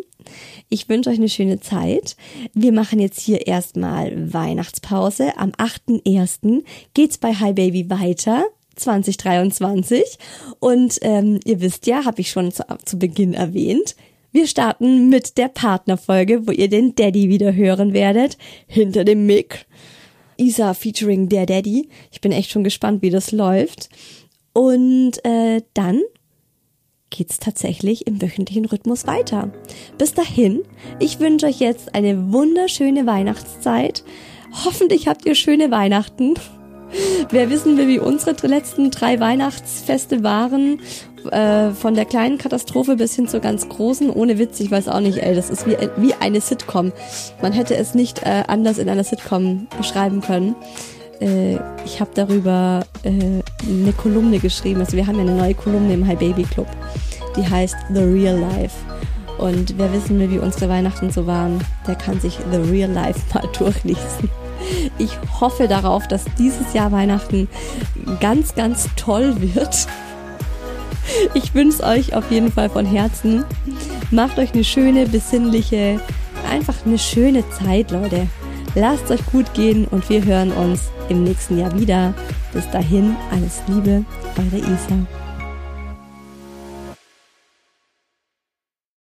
[0.68, 2.16] Ich wünsche euch eine schöne Zeit.
[2.52, 5.36] Wir machen jetzt hier erstmal Weihnachtspause.
[5.36, 6.64] Am 8.1.
[6.94, 8.44] geht's bei Hi Baby weiter
[8.76, 10.18] 2023.
[10.58, 13.94] Und ähm, ihr wisst ja, habe ich schon zu, zu Beginn erwähnt,
[14.32, 19.66] wir starten mit der Partnerfolge, wo ihr den Daddy wieder hören werdet, hinter dem Mic.
[20.36, 21.88] Isa featuring der Daddy.
[22.12, 23.88] Ich bin echt schon gespannt, wie das läuft.
[24.52, 26.02] Und äh, dann
[27.10, 29.50] geht's tatsächlich im wöchentlichen Rhythmus weiter.
[29.96, 30.62] Bis dahin,
[31.00, 34.04] ich wünsche euch jetzt eine wunderschöne Weihnachtszeit.
[34.64, 36.34] Hoffentlich habt ihr schöne Weihnachten.
[37.30, 40.80] Wer wissen will, wie unsere letzten drei Weihnachtsfeste waren,
[41.30, 45.00] äh, von der kleinen Katastrophe bis hin zur ganz großen, ohne Witz, ich weiß auch
[45.00, 46.92] nicht, ey, das ist wie, wie eine Sitcom.
[47.42, 50.54] Man hätte es nicht äh, anders in einer Sitcom beschreiben können.
[51.20, 55.94] Äh, ich habe darüber äh, eine Kolumne geschrieben, also wir haben ja eine neue Kolumne
[55.94, 56.68] im High Baby Club,
[57.36, 58.76] die heißt The Real Life.
[59.38, 63.20] Und wer wissen will, wie unsere Weihnachten so waren, der kann sich The Real Life
[63.34, 64.30] mal durchlesen.
[64.98, 67.48] Ich hoffe darauf, dass dieses Jahr Weihnachten
[68.20, 69.86] ganz, ganz toll wird.
[71.34, 73.44] Ich wünsche euch auf jeden Fall von Herzen.
[74.10, 76.00] Macht euch eine schöne, besinnliche,
[76.50, 78.26] einfach eine schöne Zeit, Leute.
[78.74, 82.14] Lasst euch gut gehen und wir hören uns im nächsten Jahr wieder.
[82.52, 84.04] Bis dahin, alles Liebe,
[84.36, 85.27] eure Isa.